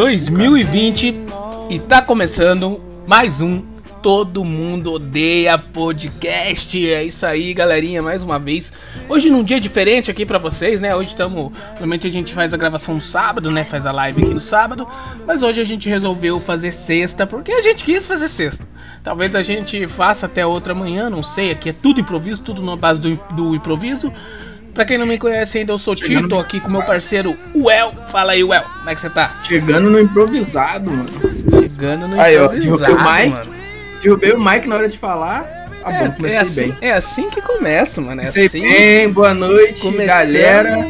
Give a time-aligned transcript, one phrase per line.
[0.00, 1.14] 2020
[1.68, 3.62] e tá começando mais um
[4.02, 6.90] Todo Mundo Odeia Podcast.
[6.90, 8.72] É isso aí, galerinha, mais uma vez.
[9.10, 10.96] Hoje num dia diferente aqui para vocês, né?
[10.96, 13.62] Hoje estamos, normalmente a gente faz a gravação no sábado, né?
[13.62, 14.88] Faz a live aqui no sábado,
[15.26, 18.66] mas hoje a gente resolveu fazer sexta porque a gente quis fazer sexta.
[19.04, 21.50] Talvez a gente faça até outra manhã, não sei.
[21.50, 24.10] Aqui é tudo improviso, tudo na base do, do improviso.
[24.74, 26.22] Pra quem não me conhece ainda, eu sou Chegando...
[26.22, 27.92] Tito, aqui com meu parceiro Uel.
[28.08, 29.36] Fala aí, Uel, como é que você tá?
[29.42, 31.10] Chegando no improvisado, mano.
[31.60, 33.52] Chegando no aí, improvisado, ó, derrubei o Mike, mano.
[34.02, 35.60] Derrubei o Mike na hora de falar.
[35.82, 36.76] Ah, é, bom, é, assim, bem.
[36.82, 38.20] é assim que começa, mano.
[38.20, 38.60] É assim.
[38.60, 40.88] bem, boa noite, começando, galera.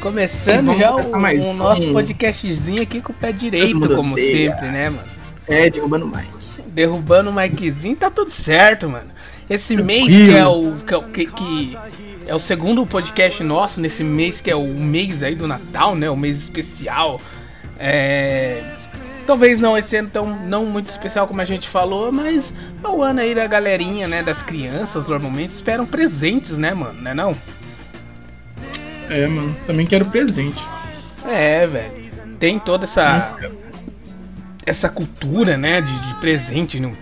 [0.00, 4.52] Começando já o, o nosso podcastzinho aqui com o pé direito, como odeia.
[4.52, 5.08] sempre, né, mano?
[5.48, 6.28] É, derrubando o Mike.
[6.68, 9.10] Derrubando o Mikezinho, tá tudo certo, mano.
[9.48, 10.74] Esse mês que é o.
[11.12, 11.78] Que, que,
[12.26, 16.10] é o segundo podcast nosso nesse mês que é o mês aí do Natal, né?
[16.10, 17.20] O mês especial.
[17.78, 18.62] É.
[19.26, 23.02] Talvez não esse ano tão não muito especial como a gente falou, mas é o
[23.02, 24.22] ano aí da galerinha, né?
[24.22, 27.00] Das crianças normalmente esperam presentes, né, mano?
[27.00, 27.36] Não é não?
[29.08, 29.56] É, mano.
[29.66, 30.62] Também quero presente.
[31.26, 31.92] É, velho.
[32.38, 33.36] Tem toda essa.
[34.66, 35.80] Essa cultura, né?
[35.80, 36.78] De, de presente.
[36.78, 36.94] No,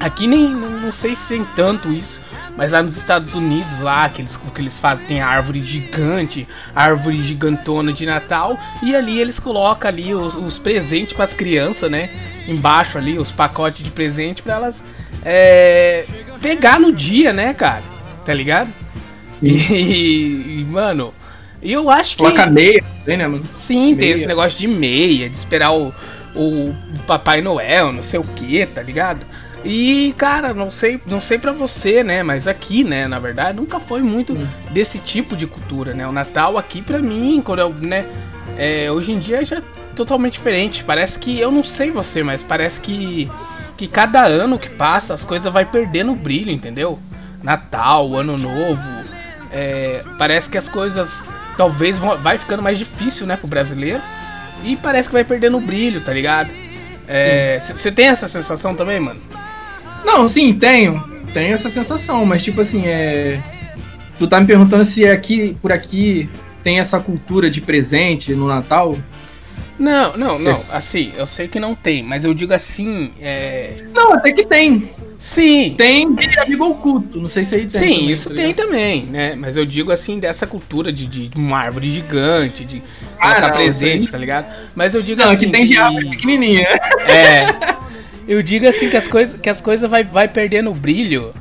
[0.00, 2.22] Aqui nem não sei se tem tanto isso,
[2.56, 6.48] mas lá nos Estados Unidos, lá que eles, que eles fazem, tem a árvore gigante,
[6.74, 11.90] árvore gigantona de Natal, e ali eles colocam ali os, os presentes para as crianças,
[11.90, 12.08] né?
[12.48, 14.82] Embaixo ali, os pacotes de presente para elas
[15.22, 16.04] é,
[16.40, 17.82] pegar no dia, né, cara?
[18.24, 18.72] Tá ligado?
[19.42, 19.52] E,
[20.60, 21.12] e, mano,
[21.62, 22.22] eu acho que.
[22.22, 23.44] Coloca meia, né, mano?
[23.52, 23.96] Sim, meia.
[23.96, 25.92] tem esse negócio de meia, de esperar o,
[26.34, 26.74] o
[27.06, 29.26] Papai Noel, não sei o que, tá ligado?
[29.64, 33.78] E, cara, não sei, não sei para você, né, mas aqui, né, na verdade, nunca
[33.78, 34.46] foi muito hum.
[34.70, 36.06] desse tipo de cultura, né?
[36.06, 38.06] O Natal aqui para mim, quando eu, né,
[38.56, 39.62] é, hoje em dia já é
[39.94, 40.84] totalmente diferente.
[40.84, 43.30] Parece que eu não sei você, mas parece que
[43.76, 46.98] que cada ano que passa as coisas vai perdendo o brilho, entendeu?
[47.42, 48.90] Natal, Ano Novo,
[49.50, 51.24] é, parece que as coisas
[51.56, 54.02] talvez vão, vai ficando mais difícil, né, pro brasileiro.
[54.62, 56.52] E parece que vai perdendo o brilho, tá ligado?
[57.58, 59.18] Você é, tem essa sensação também, mano?
[60.04, 61.02] Não, sim, tenho.
[61.32, 63.40] Tenho essa sensação, mas tipo assim, é.
[64.18, 66.28] Tu tá me perguntando se aqui, por aqui,
[66.62, 68.96] tem essa cultura de presente no Natal?
[69.78, 70.62] Não, não, não.
[70.70, 73.12] Assim, eu sei que não tem, mas eu digo assim.
[73.18, 73.76] É...
[73.94, 74.86] Não, até que tem.
[75.18, 75.74] Sim.
[75.76, 77.18] Tem de amigo oculto.
[77.18, 77.80] Não sei se aí tem.
[77.80, 79.34] Sim, também, isso tá tem também, né?
[79.34, 82.82] Mas eu digo assim, dessa cultura de, de uma árvore gigante, de
[83.18, 84.54] ah, colocar presente, tá ligado?
[84.74, 85.46] Mas eu digo não, assim.
[85.46, 86.68] Não, que tem de árvore pequenininha.
[87.06, 87.80] É.
[88.26, 91.32] Eu digo assim que as coisas que as coisas vai, vai perdendo o brilho.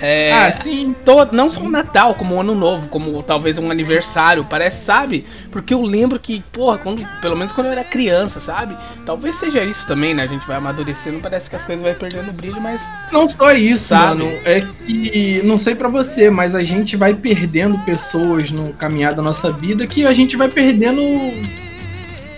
[0.00, 0.94] É, ah, sim.
[1.04, 5.24] Todo, não só o Natal, como o Ano Novo, como talvez um aniversário, parece, sabe?
[5.50, 8.76] Porque eu lembro que, porra, quando, pelo menos quando eu era criança, sabe?
[9.04, 10.22] Talvez seja isso também, né?
[10.22, 12.82] A gente vai amadurecendo, parece que as coisas vai perdendo brilho, mas.
[13.12, 14.24] Não só isso, sabe?
[14.24, 14.38] mano.
[14.44, 19.22] É que, não sei para você, mas a gente vai perdendo pessoas no caminhar da
[19.22, 21.02] nossa vida que a gente vai perdendo,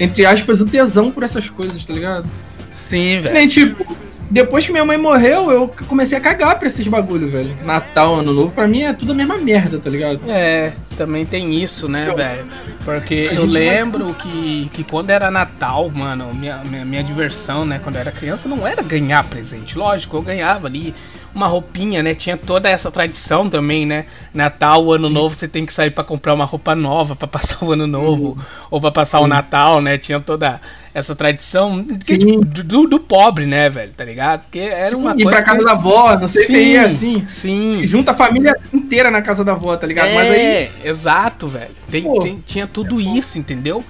[0.01, 2.27] entre aspas, o tesão por essas coisas, tá ligado?
[2.73, 3.35] Sim, velho.
[3.35, 3.87] Nem tipo,
[4.33, 7.55] depois que minha mãe morreu, eu comecei a cagar pra esses bagulho, velho.
[7.67, 10.21] Natal, Ano Novo, pra mim é tudo a mesma merda, tá ligado?
[10.27, 12.47] É, também tem isso, né, velho?
[12.83, 14.15] Porque eu lembro vai...
[14.15, 18.49] que, que quando era Natal, mano, minha, minha, minha diversão, né, quando eu era criança,
[18.49, 19.77] não era ganhar presente.
[19.77, 20.95] Lógico, eu ganhava ali
[21.35, 22.15] uma roupinha, né?
[22.15, 24.07] Tinha toda essa tradição também, né?
[24.35, 27.73] Natal, Ano Novo, você tem que sair para comprar uma roupa nova para passar o
[27.73, 28.39] Ano Novo uhum.
[28.71, 29.25] ou para passar Sim.
[29.25, 29.97] o Natal, né?
[29.97, 30.61] Tinha toda
[30.95, 33.93] essa tradição que, tipo, do, do, pobre, né, velho?
[33.97, 34.43] Tá ligado?
[34.43, 35.31] Porque era uma Sim, coisa.
[35.31, 35.65] Ir pra casa que...
[35.65, 37.27] da avó, não sei sim, se ia assim.
[37.27, 37.87] Sim.
[37.87, 40.09] Junta a família inteira na casa da avó, tá ligado?
[40.09, 40.71] É, Mas aí.
[40.85, 41.71] Exato, velho.
[41.91, 43.83] Tem, tem, tinha tudo é isso, entendeu?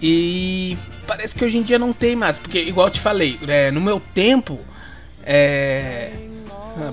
[0.00, 0.76] E
[1.06, 2.38] parece que hoje em dia não tem mais.
[2.38, 4.60] Porque, igual eu te falei, é, no meu tempo.
[5.26, 6.10] É,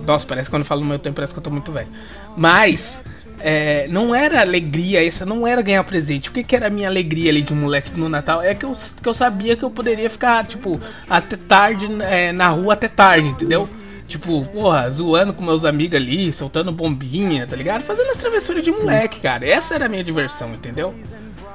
[0.06, 1.88] nossa, parece que quando eu falo no meu tempo, parece que eu tô muito velho.
[2.36, 3.00] Mas
[3.40, 6.30] é, não era alegria essa, não era ganhar presente.
[6.30, 8.42] O que, que era a minha alegria ali de moleque no Natal?
[8.42, 10.80] É que eu, que eu sabia que eu poderia ficar, tipo,
[11.10, 13.68] até tarde, é, na rua até tarde, entendeu?
[14.08, 17.82] Tipo, porra, zoando com meus amigos ali, soltando bombinha, tá ligado?
[17.82, 19.48] Fazendo as travessuras de moleque, cara.
[19.48, 20.94] Essa era a minha diversão, entendeu?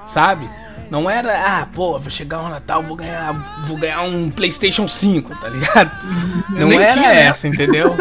[0.07, 0.49] Sabe?
[0.91, 3.33] Não era, ah, pô, vai chegar o Natal, vou ganhar,
[3.67, 5.91] vou ganhar um PlayStation 5, tá ligado?
[6.51, 7.23] Não nem era tinha, né?
[7.25, 7.55] essa, né?
[7.55, 7.97] entendeu?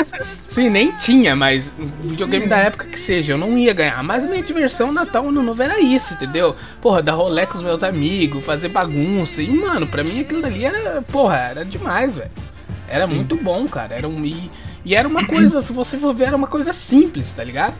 [0.48, 1.72] Sim, nem tinha, mas
[2.02, 4.02] videogame da época que seja, eu não ia ganhar.
[4.04, 6.56] Mas a minha diversão Natal Ano Novo era isso, entendeu?
[6.80, 9.42] Porra, dar rolê com os meus amigos, fazer bagunça.
[9.42, 12.32] E, mano, pra mim aquilo dali era, porra, era demais, velho.
[12.88, 13.16] Era Sim.
[13.16, 13.96] muito bom, cara.
[13.96, 14.24] Era um.
[14.24, 14.50] E,
[14.86, 17.74] e era uma coisa, se você for ver, era uma coisa simples, tá ligado?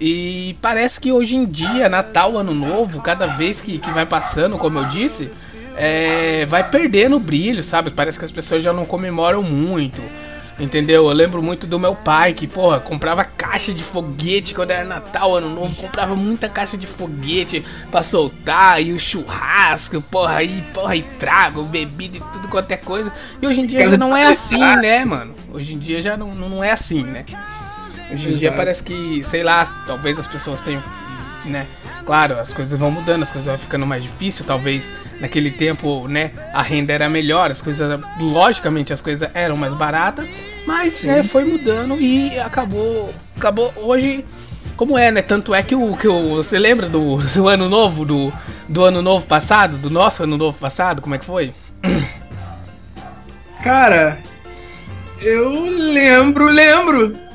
[0.00, 4.56] E parece que hoje em dia, Natal, Ano Novo, cada vez que, que vai passando,
[4.56, 5.30] como eu disse,
[5.76, 7.90] é, vai perdendo o brilho, sabe?
[7.90, 10.00] Parece que as pessoas já não comemoram muito.
[10.58, 11.08] Entendeu?
[11.08, 15.36] Eu lembro muito do meu pai que, porra, comprava caixa de foguete quando era Natal,
[15.36, 20.96] Ano Novo, comprava muita caixa de foguete pra soltar, e o churrasco, porra, e porra,
[20.96, 23.12] e trago, bebida e tudo quanto é coisa.
[23.40, 25.32] E hoje em dia já não é assim, né, mano?
[25.52, 27.24] Hoje em dia já não, não é assim, né?
[28.10, 30.82] Hoje em dia parece que, sei lá, talvez as pessoas tenham,
[31.44, 31.66] né?
[32.06, 34.90] Claro, as coisas vão mudando, as coisas vão ficando mais difíceis, talvez
[35.20, 40.26] naquele tempo, né, a renda era melhor, as coisas, logicamente as coisas eram mais baratas,
[40.66, 44.24] mas, né, foi mudando e acabou, acabou hoje
[44.78, 45.20] como é, né?
[45.20, 48.32] Tanto é que o que o, você lembra do, do ano novo do,
[48.68, 51.52] do ano novo passado, do nosso ano novo passado, como é que foi?
[53.62, 54.18] Cara,
[55.20, 57.27] eu lembro, lembro.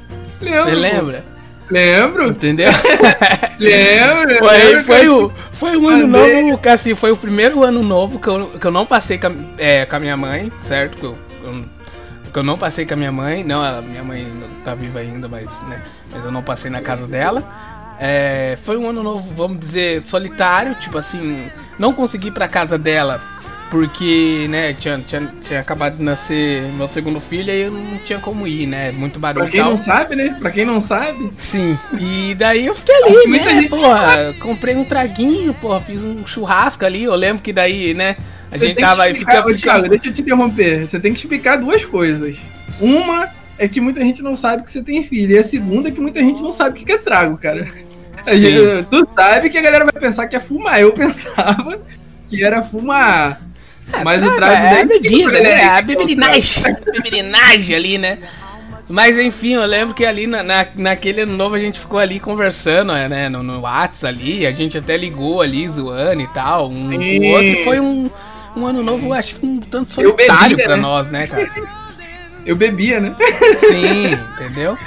[0.44, 0.64] Lembro.
[0.64, 1.26] Você lembra?
[1.70, 2.28] Lembro.
[2.30, 2.72] Entendeu?
[3.60, 4.38] lembro.
[4.38, 8.20] Foi, lembro, foi, o, foi um ano novo, que assim, foi o primeiro ano novo
[8.20, 10.98] que eu, que eu não passei com a, é, com a minha mãe, certo?
[10.98, 11.18] Que eu,
[12.32, 13.44] que eu não passei com a minha mãe.
[13.44, 14.28] Não, a minha mãe
[14.64, 15.82] tá viva ainda, mas, né,
[16.12, 17.44] mas eu não passei na casa dela.
[18.00, 21.48] É, foi um ano novo, vamos dizer, solitário, tipo assim,
[21.78, 23.22] não consegui ir pra casa dela
[23.74, 28.20] porque, né, tinha, tinha, tinha acabado de nascer meu segundo filho e eu não tinha
[28.20, 28.92] como ir, né?
[28.92, 29.46] Muito barulho.
[29.46, 30.38] Pra quem não sabe, né?
[30.40, 31.32] Pra quem não sabe.
[31.40, 31.76] Sim.
[32.00, 33.68] E daí eu fiquei ali, né?
[33.68, 37.06] Porra, comprei um traguinho, porra, fiz um churrasco ali.
[37.06, 38.16] Eu lembro que daí, né?
[38.52, 39.56] A Você gente tava aí ficando.
[39.56, 40.88] Thiago, deixa eu te interromper.
[40.88, 42.38] Você tem que explicar duas coisas.
[42.80, 43.28] Uma
[43.58, 45.32] é que muita gente não sabe que você tem filho.
[45.32, 47.68] E a segunda é que muita gente não sabe o que é trago, cara.
[48.28, 50.80] Gente, tu sabe que a galera vai pensar que é fumar.
[50.80, 51.82] Eu pensava
[52.30, 53.42] que era fumar.
[53.92, 55.52] É, Mas o trago é, é bebida, né?
[55.52, 58.20] É a bebidinagem, bebidinagem ali, né?
[58.88, 62.20] Mas enfim, eu lembro que ali na, na, naquele ano novo a gente ficou ali
[62.20, 63.30] conversando, né?
[63.30, 66.70] No, no Whats ali, a gente até ligou ali, zoando e tal.
[66.70, 68.10] Um, o outro foi um,
[68.56, 70.82] um ano novo, acho que um tanto solitário bebia, pra né?
[70.82, 71.50] nós, né, cara?
[72.46, 73.16] Eu bebia, né?
[73.58, 74.78] Sim, entendeu?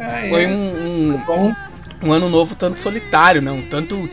[0.00, 1.54] Ah, foi é, um, um,
[2.02, 3.52] um, ano novo tanto solitário, né?
[3.52, 4.10] Um tanto uh,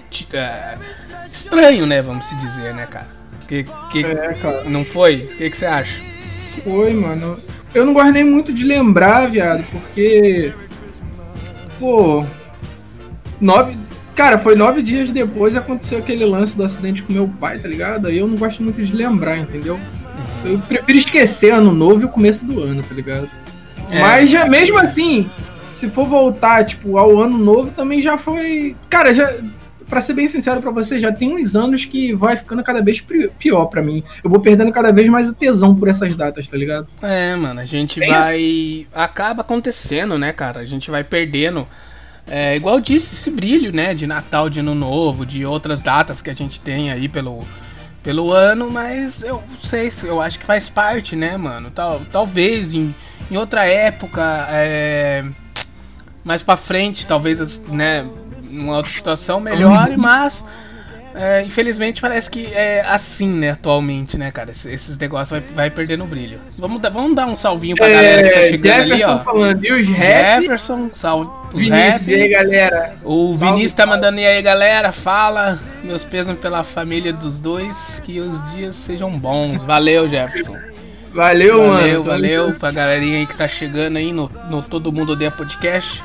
[1.26, 2.02] estranho, né?
[2.02, 3.19] Vamos se dizer, né, cara?
[3.50, 4.64] Que, que é, cara.
[4.66, 5.28] Não foi?
[5.34, 6.00] O que, que você acha?
[6.64, 7.40] Foi, mano.
[7.74, 10.54] Eu não guardei muito de lembrar, viado, porque.
[11.80, 12.24] Pô.
[13.42, 13.76] Nove.
[14.16, 18.08] Cara, foi nove dias depois aconteceu aquele lance do acidente com meu pai, tá ligado?
[18.08, 19.80] Aí eu não gosto muito de lembrar, entendeu?
[20.46, 23.30] Eu prefiro esquecer ano novo e o começo do ano, tá ligado?
[23.90, 24.00] É.
[24.00, 25.28] Mas já, mesmo assim,
[25.74, 28.76] se for voltar, tipo, ao ano novo, também já foi.
[28.90, 29.34] Cara, já
[29.90, 33.04] para ser bem sincero para você, já tem uns anos que vai ficando cada vez
[33.40, 34.04] pior para mim.
[34.24, 36.88] Eu vou perdendo cada vez mais o tesão por essas datas, tá ligado?
[37.02, 38.40] É, mano, a gente tem vai.
[38.40, 38.88] Isso?
[38.94, 40.60] Acaba acontecendo, né, cara?
[40.60, 41.68] A gente vai perdendo.
[42.28, 43.96] É, igual disse, esse brilho, né?
[43.96, 47.44] De Natal, de Ano Novo, de outras datas que a gente tem aí pelo,
[48.04, 51.72] pelo ano, mas eu sei, eu acho que faz parte, né, mano?
[51.72, 52.94] Tal, talvez em,
[53.32, 54.22] em outra época,
[54.52, 55.26] é,
[56.24, 58.06] mais pra frente, talvez, né?
[58.50, 60.44] Numa outra situação melhore, mas
[61.14, 64.52] é, infelizmente parece que é assim, né, atualmente, né, cara?
[64.52, 66.40] Esses negócios vai, vai perdendo o brilho.
[66.58, 69.20] Vamos dar, vamos dar um salvinho pra é, galera que tá chegando Jefferson ali, ó.
[69.20, 71.30] falando, e os Jefferson, salve.
[71.52, 72.96] Vinícius, e aí, galera?
[73.04, 74.92] O salve, Vinícius tá mandando, e aí, galera?
[74.92, 79.64] Fala, meus pesos pela família dos dois, que os dias sejam bons.
[79.64, 80.56] Valeu, Jefferson.
[81.12, 81.80] Valeu, valeu mano.
[81.80, 86.04] Valeu, valeu pra galerinha aí que tá chegando aí no, no Todo Mundo Odeia Podcast.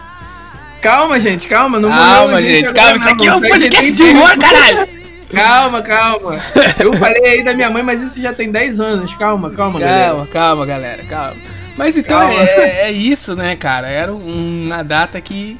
[0.85, 1.81] Calma, gente, calma.
[1.81, 2.97] Não calma, gente, calma.
[2.97, 4.89] Isso aqui é um podcast de humor, caralho.
[5.33, 6.39] Calma, calma.
[6.79, 9.15] Eu falei aí da minha mãe, mas isso já tem 10 anos.
[9.15, 10.09] Calma, calma, calma galera.
[10.09, 11.37] Calma, calma, galera, calma.
[11.75, 13.89] Mas então é, é, isso, né, cara?
[13.89, 15.59] Era uma data que.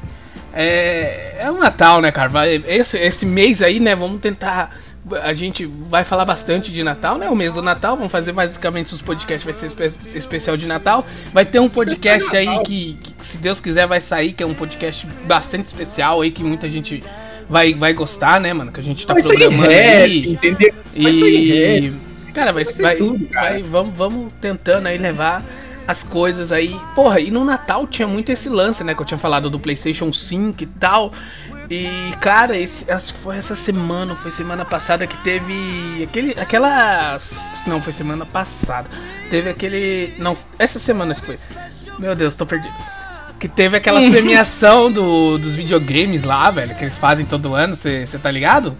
[0.53, 2.31] É, é o Natal, né, cara?
[2.47, 3.95] Esse, esse mês aí, né?
[3.95, 4.77] Vamos tentar
[5.21, 7.29] a gente vai falar bastante de Natal, né?
[7.29, 11.05] O mês do Natal, vamos fazer basicamente os podcasts, vai ser espe especial de Natal.
[11.31, 14.53] Vai ter um podcast aí que, que, se Deus quiser, vai sair, que é um
[14.53, 17.03] podcast bastante especial aí, que muita gente
[17.47, 18.71] vai, vai gostar, né, mano?
[18.71, 20.31] Que a gente tá vai programando aí.
[20.31, 20.73] Entendeu?
[20.95, 21.93] E.
[22.33, 23.49] Cara, vai, vai, vai, tudo, cara.
[23.51, 25.43] vai vamos, vamos tentando aí levar
[25.87, 26.75] as coisas aí.
[26.93, 28.93] Porra, e no Natal tinha muito esse lance, né?
[28.93, 31.11] Que eu tinha falado do PlayStation 5 e tal.
[31.69, 37.43] E, cara, esse, acho que foi essa semana, foi semana passada que teve aquele, aquelas.
[37.65, 38.89] Não, foi semana passada.
[39.29, 40.13] Teve aquele.
[40.19, 41.39] Não, essa semana acho que foi.
[41.97, 42.73] Meu Deus, tô perdido.
[43.39, 48.05] Que teve aquelas premiação do, dos videogames lá, velho, que eles fazem todo ano, você
[48.21, 48.77] tá ligado?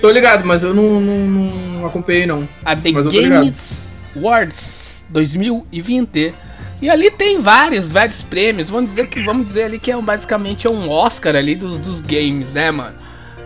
[0.00, 2.48] Tô ligado, mas eu não, não, não acompanhei não.
[2.64, 6.34] A The Games Awards 2020
[6.82, 8.68] e ali tem vários, vários prêmios.
[8.68, 12.52] Vamos dizer que vamos dizer ali que é basicamente um Oscar ali dos, dos games,
[12.52, 12.96] né, mano?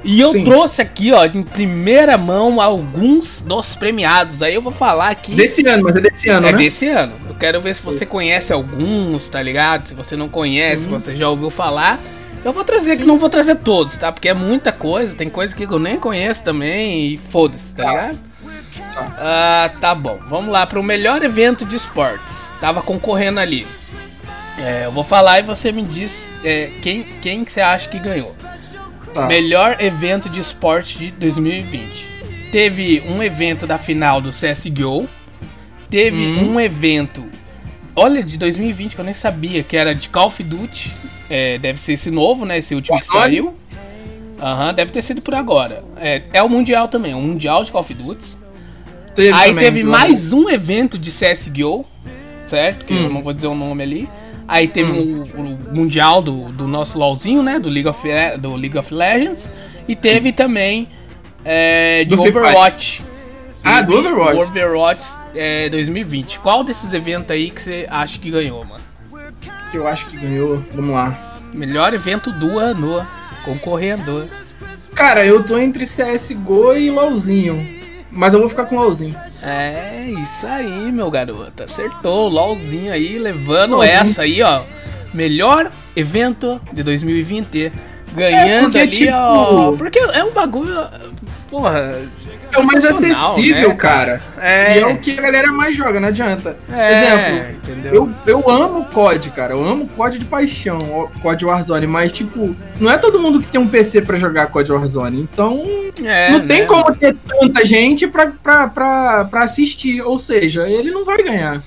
[0.02, 0.44] E eu Sim.
[0.44, 4.40] trouxe aqui, ó, em primeira mão, alguns dos premiados.
[4.40, 5.34] Aí eu vou falar aqui.
[5.34, 6.58] Desse ano, mas é desse ano, é né?
[6.58, 7.12] É desse ano.
[7.28, 9.82] Eu quero ver se você conhece alguns, tá ligado?
[9.82, 12.00] Se você não conhece, você já ouviu falar.
[12.42, 14.10] Eu vou trazer aqui, não vou trazer todos, tá?
[14.10, 17.90] Porque é muita coisa, tem coisa que eu nem conheço também e foda-se, tá, tá
[17.90, 18.18] ligado?
[18.96, 20.18] Ah, tá bom.
[20.26, 22.52] Vamos lá para o melhor evento de esportes.
[22.60, 23.66] Tava concorrendo ali.
[24.58, 27.98] É, eu vou falar e você me diz é, quem, quem que você acha que
[27.98, 28.34] ganhou.
[29.12, 29.26] Tá.
[29.26, 32.16] Melhor evento de esporte de 2020.
[32.50, 35.08] Teve um evento da final do CSGO.
[35.90, 36.54] Teve hum.
[36.54, 37.24] um evento.
[37.94, 40.92] Olha, de 2020 que eu nem sabia, que era de Call of Duty.
[41.28, 42.58] É, deve ser esse novo, né?
[42.58, 43.54] Esse último que saiu.
[44.40, 45.82] Aham, uhum, deve ter sido por agora.
[45.96, 48.38] É, é o Mundial também, o Mundial de Call of Duty.
[49.16, 51.86] Teve Aí teve mais um evento de CSGO,
[52.46, 52.84] certo?
[52.84, 53.04] Que hum.
[53.04, 54.08] eu não vou dizer o nome ali.
[54.46, 55.24] Aí teve hum.
[55.34, 57.58] o, o, Mundial do, do nosso LOLzinho, né?
[57.58, 58.06] Do League of,
[58.38, 59.50] do League of Legends.
[59.88, 60.86] E teve também
[61.42, 63.02] é, de do Overwatch.
[63.64, 64.38] Ah, do Overwatch.
[64.38, 66.38] Overwatch é, 2020.
[66.40, 68.84] Qual desses eventos aí que você acha que ganhou, mano?
[69.70, 71.38] Que eu acho que ganhou, vamos lá.
[71.54, 73.04] Melhor evento do ano,
[73.46, 74.28] concorrendo.
[74.94, 77.75] Cara, eu tô entre CSGO e LOLzinho.
[78.16, 79.14] Mas eu vou ficar com o LOLzinho.
[79.42, 81.62] É, isso aí, meu garoto.
[81.62, 82.28] Acertou.
[82.28, 83.94] LOLzinho aí, levando LOLzinho.
[83.94, 84.62] essa aí, ó.
[85.12, 87.72] Melhor evento de 2020.
[88.14, 89.12] Ganhando é ali, tipo...
[89.12, 89.72] ó.
[89.72, 90.74] Porque é um bagulho.
[91.50, 92.00] Porra,
[92.56, 94.22] é o mais acessível, né, cara.
[94.40, 94.78] É.
[94.78, 96.56] E é o que a galera mais joga, não adianta.
[96.70, 97.94] É, Exemplo, entendeu?
[97.94, 99.54] Eu, eu amo COD, cara.
[99.54, 100.78] Eu amo COD de paixão,
[101.22, 104.72] COD Warzone, mas, tipo, não é todo mundo que tem um PC para jogar COD
[104.72, 105.20] Warzone.
[105.20, 105.62] Então,
[106.04, 106.66] é, não tem né?
[106.66, 110.02] como ter tanta gente pra, pra, pra, pra assistir.
[110.02, 111.62] Ou seja, ele não vai ganhar.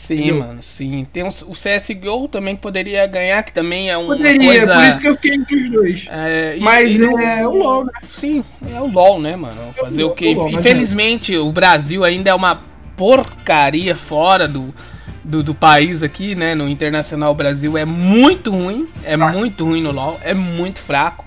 [0.00, 0.38] Sim, Entendeu?
[0.38, 1.06] mano, sim.
[1.12, 4.06] Tem um, o CSGO também que poderia ganhar, que também é um.
[4.06, 4.74] Poderia, coisa...
[4.74, 6.06] por isso que eu fiquei entre os dois.
[6.10, 7.92] É, Mas e é o LOL, né?
[8.06, 8.42] Sim,
[8.74, 9.60] é o LOL, né, mano?
[9.74, 10.30] Fazer é o, quê?
[10.30, 12.62] Infelizmente, o Brasil ainda é uma
[12.96, 14.74] porcaria fora do,
[15.22, 16.54] do, do, país aqui, né?
[16.54, 18.88] No internacional, o Brasil é muito ruim.
[19.04, 19.18] É ah.
[19.18, 21.26] muito ruim no LOL, é muito fraco.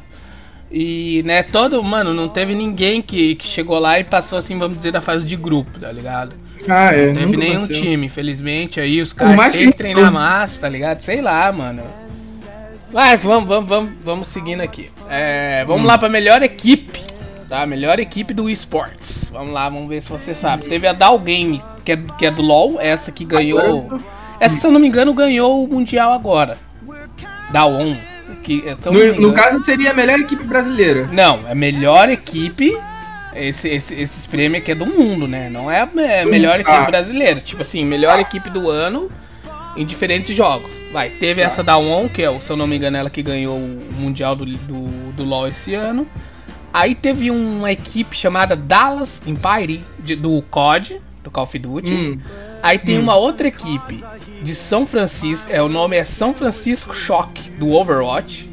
[0.71, 4.77] E, né, todo, mano, não teve ninguém que, que chegou lá e passou assim, vamos
[4.77, 6.42] dizer, da fase de grupo, tá ligado?
[6.67, 7.07] Ah, é.
[7.07, 7.83] Não teve nenhum aconteceu.
[7.83, 8.79] time, infelizmente.
[8.79, 10.99] Aí os caras têm que treinar massa, tá ligado?
[10.99, 11.83] Sei lá, mano.
[12.91, 14.91] Mas vamos, vamos, vamos, vamos seguindo aqui.
[15.09, 15.87] É, vamos hum.
[15.87, 17.01] lá pra melhor equipe.
[17.49, 17.65] Tá?
[17.65, 19.29] Melhor equipe do esports.
[19.31, 20.63] Vamos lá, vamos ver se você sabe.
[20.63, 23.99] Teve a Dow Game, que é, que é do LoL, essa que ganhou.
[24.39, 26.57] Essa, se eu não me engano, ganhou o Mundial agora.
[27.51, 27.95] Da ON.
[28.43, 31.07] Que, no, no caso, seria a melhor equipe brasileira.
[31.11, 32.75] Não, a melhor equipe
[33.35, 35.49] esse, esse, esses prêmios aqui é do mundo, né?
[35.49, 36.85] Não é a é melhor equipe ah.
[36.85, 37.39] brasileira.
[37.39, 39.11] Tipo assim, melhor equipe do ano
[39.75, 40.71] em diferentes jogos.
[40.91, 41.45] Vai, teve ah.
[41.45, 44.35] essa da ON, que é, se eu não me engano, ela que ganhou o Mundial
[44.35, 46.07] do, do, do LoL esse ano.
[46.73, 51.93] Aí teve uma equipe chamada Dallas Empire, de, do COD, do Call of Duty.
[51.93, 52.19] Hum.
[52.61, 53.01] Aí tem hum.
[53.01, 54.03] uma outra equipe
[54.41, 58.52] de São Francisco, é, o nome é São Francisco Shock, do Overwatch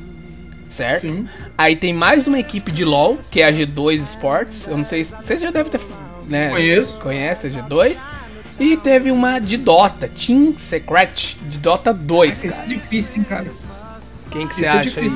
[0.71, 1.03] certo?
[1.03, 1.27] Sim.
[1.59, 4.67] Aí tem mais uma equipe de LoL, que é a G2 Sports.
[4.67, 5.81] Eu não sei se você já deve ter.
[6.29, 6.99] Né, Conheço.
[6.99, 7.99] Conhece a G2.
[8.59, 12.43] E teve uma de Dota, Team Secret, de Dota 2.
[12.43, 12.53] Cara.
[12.53, 13.47] Isso é difícil, hein, cara.
[14.31, 15.11] Quem que você é acha aí?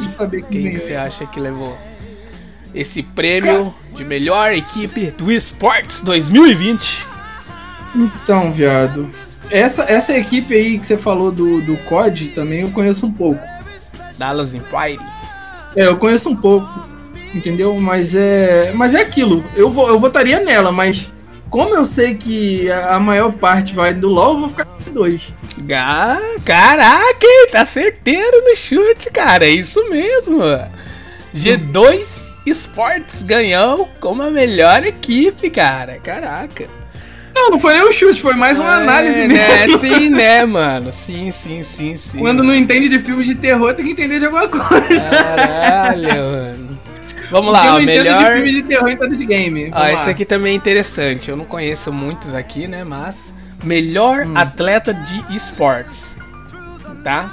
[0.50, 1.78] Quem que você acha que levou
[2.74, 3.94] esse prêmio cara.
[3.94, 7.06] de melhor equipe do Esports 2020?
[7.94, 9.10] Então, viado.
[9.50, 13.40] Essa, essa equipe aí que você falou do, do COD também eu conheço um pouco.
[14.18, 14.98] Dallas Empire.
[15.76, 16.68] É, eu conheço um pouco,
[17.34, 17.78] entendeu?
[17.80, 19.44] Mas é, mas é aquilo.
[19.56, 21.08] Eu, vou, eu votaria nela, mas
[21.50, 25.32] como eu sei que a maior parte vai do LoL, eu vou ficar com dois.
[25.72, 29.46] Ah, caraca, tá certeiro no chute, cara.
[29.46, 30.40] É isso mesmo.
[31.34, 32.06] G2
[32.46, 35.98] Sports ganhou como a melhor equipe, cara.
[35.98, 36.68] Caraca.
[37.34, 39.34] Não, não foi nem um chute, foi mais uma é, análise né?
[39.34, 39.78] mesmo.
[39.84, 40.92] Sim, né, mano?
[40.92, 42.18] Sim, sim, sim, sim.
[42.18, 45.10] Quando não entende de filmes de terror, tem que entender de alguma coisa.
[45.10, 46.78] Caralho, mano.
[47.30, 48.18] Vamos lá, eu o melhor.
[48.18, 49.70] De filme de terror em de game.
[49.70, 51.28] Vamos ah, esse aqui também é interessante.
[51.28, 52.84] Eu não conheço muitos aqui, né?
[52.84, 54.34] Mas melhor hum.
[54.36, 56.16] atleta de esportes,
[57.02, 57.32] tá?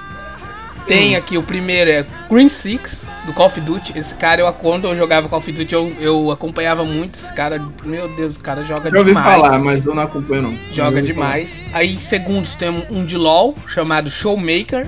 [0.88, 1.18] Tem hum.
[1.18, 3.98] aqui o primeiro é Green Six do Call of Duty.
[3.98, 7.62] Esse cara, eu, quando eu jogava Call of Duty, eu, eu acompanhava muito esse cara.
[7.84, 9.28] Meu Deus, o cara joga eu demais.
[9.28, 10.58] Eu ouvi falar, mas eu não acompanho não.
[10.72, 11.62] Joga demais.
[11.62, 11.78] Falar.
[11.80, 14.88] Aí, segundos, temos um de LoL chamado Showmaker.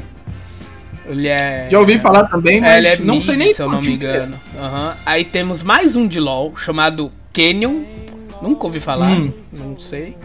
[1.06, 1.68] Ele é.
[1.70, 3.82] Já ouvi falar também, mas é, ele é não mid, sei nem se eu não
[3.82, 4.40] me engano.
[4.56, 4.92] Uhum.
[5.06, 7.82] Aí temos mais um de LoL chamado Canyon.
[8.42, 9.32] Nunca ouvi falar, hum.
[9.52, 10.18] não sei.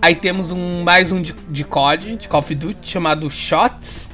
[0.00, 4.10] Aí temos um mais um de, de COD, de Call of Duty, chamado Shots.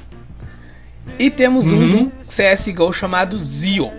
[1.19, 1.83] E temos uhum.
[1.83, 3.91] um do CSGO chamado Zio.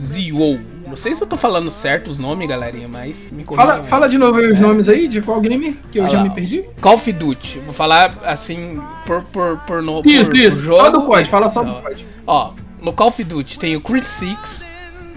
[0.00, 0.60] Zio.
[0.86, 4.16] Não sei se eu tô falando certo os nomes, galerinha, mas me Fala, fala de
[4.16, 4.60] novo os é.
[4.60, 6.22] nomes aí, de qual game, que eu ah já lá.
[6.22, 6.64] me perdi.
[6.80, 7.58] Call of Duty.
[7.60, 10.56] Vou falar assim, por, por, por, no, isso, por, isso.
[10.58, 10.80] por jogo.
[10.80, 12.06] Só do COD, fala só do COD.
[12.26, 14.66] Ó, no Call of Duty tem o Creed 6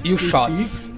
[0.03, 0.67] e o Creed Shots.
[0.67, 0.93] Six.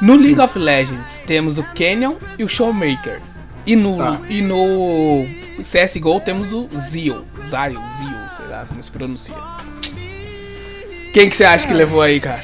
[0.00, 3.20] No League of Legends temos o Canyon e o Showmaker.
[3.64, 4.20] E no, tá.
[4.28, 5.24] e no
[5.62, 7.24] CSGO temos o Zio.
[7.40, 9.34] Zio, Zio, sei lá como se pronuncia.
[11.12, 12.40] Quem que você acha que levou aí, cara?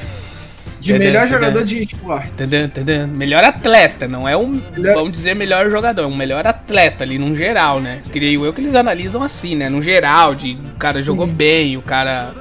[0.80, 2.32] De tadã, melhor tadã, jogador de esporte.
[2.36, 3.06] Tadã, tadã.
[3.06, 4.60] Melhor atleta, não é um.
[4.76, 4.94] Melhor...
[4.94, 8.02] Vamos dizer melhor jogador, é um melhor atleta ali, num geral, né?
[8.12, 9.68] Creio eu que eles analisam assim, né?
[9.68, 11.32] No geral, de o cara jogou hum.
[11.32, 12.32] bem, o cara.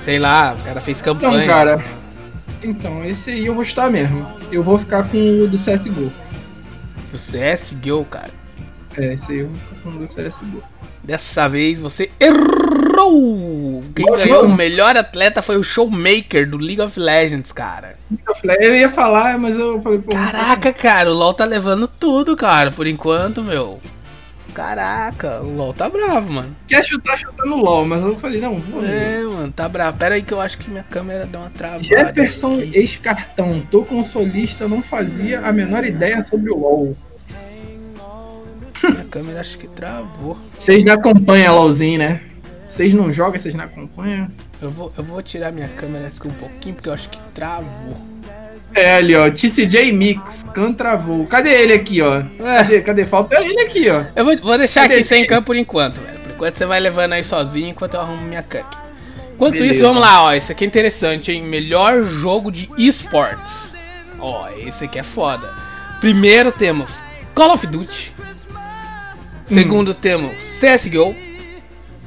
[0.00, 1.44] Sei lá, o cara fez campanha.
[1.44, 1.82] Então, cara.
[2.62, 4.26] Então, esse aí eu vou estar mesmo.
[4.52, 6.12] Eu vou ficar com o do CSGO.
[7.10, 8.39] Do CSGO, cara?
[9.00, 9.50] É, esse aí eu
[9.82, 10.62] com do CSGO.
[11.02, 13.82] Dessa vez você errou!
[13.94, 17.96] Quem ganhou o melhor atleta foi o Showmaker do League of Legends, cara.
[18.60, 20.10] Eu ia falar, mas eu falei, pô.
[20.10, 23.80] Caraca, cara, o LoL tá levando tudo, cara, por enquanto, meu.
[24.52, 26.54] Caraca, o LoL tá bravo, mano.
[26.68, 28.84] Quer chutar, chutando o LoL, mas eu falei, não, vou.
[28.84, 29.96] É, mano, tá bravo.
[29.96, 31.84] Pera aí que eu acho que minha câmera deu uma travada.
[31.84, 36.96] Jefferson, ex-cartão, tô consolista, não fazia a menor ideia sobre o LoL.
[38.82, 40.38] Minha câmera acho que travou.
[40.58, 42.20] Vocês não acompanham LOLzinho, né?
[42.66, 44.28] Vocês não jogam, vocês não acompanham?
[44.62, 47.96] Eu vou, eu vou tirar minha câmera aqui um pouquinho, porque eu acho que travou.
[48.74, 49.28] É, ali, ó.
[49.28, 51.26] TCJ Mix, Can travou.
[51.26, 52.20] Cadê ele aqui, ó?
[52.20, 52.62] É.
[52.62, 53.04] Cadê, cadê?
[53.06, 54.04] Falta ele aqui, ó.
[54.14, 56.18] Eu vou, vou deixar Cadê aqui sem campo por enquanto, velho.
[56.20, 58.78] Por enquanto você vai levando aí sozinho, enquanto eu arrumo minha câmera.
[59.34, 59.74] Enquanto Beleza.
[59.74, 60.32] isso, vamos lá, ó.
[60.32, 61.42] Esse aqui é interessante, hein?
[61.42, 63.74] Melhor jogo de esportes.
[64.18, 65.48] Ó, esse aqui é foda.
[65.98, 67.02] Primeiro temos
[67.34, 68.14] Call of Duty.
[69.50, 69.94] Segundo hum.
[69.94, 71.14] temos CSGO.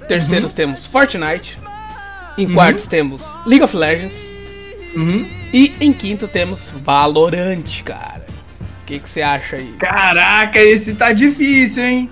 [0.08, 0.56] Terceiros uhum.
[0.56, 1.60] temos Fortnite.
[2.38, 2.54] Em uhum.
[2.54, 4.18] quartos temos League of Legends.
[4.96, 5.28] Uhum.
[5.54, 8.26] E em quinto temos Valorant, cara.
[8.82, 9.74] O que você acha aí?
[9.74, 12.10] Caraca, esse tá difícil, hein?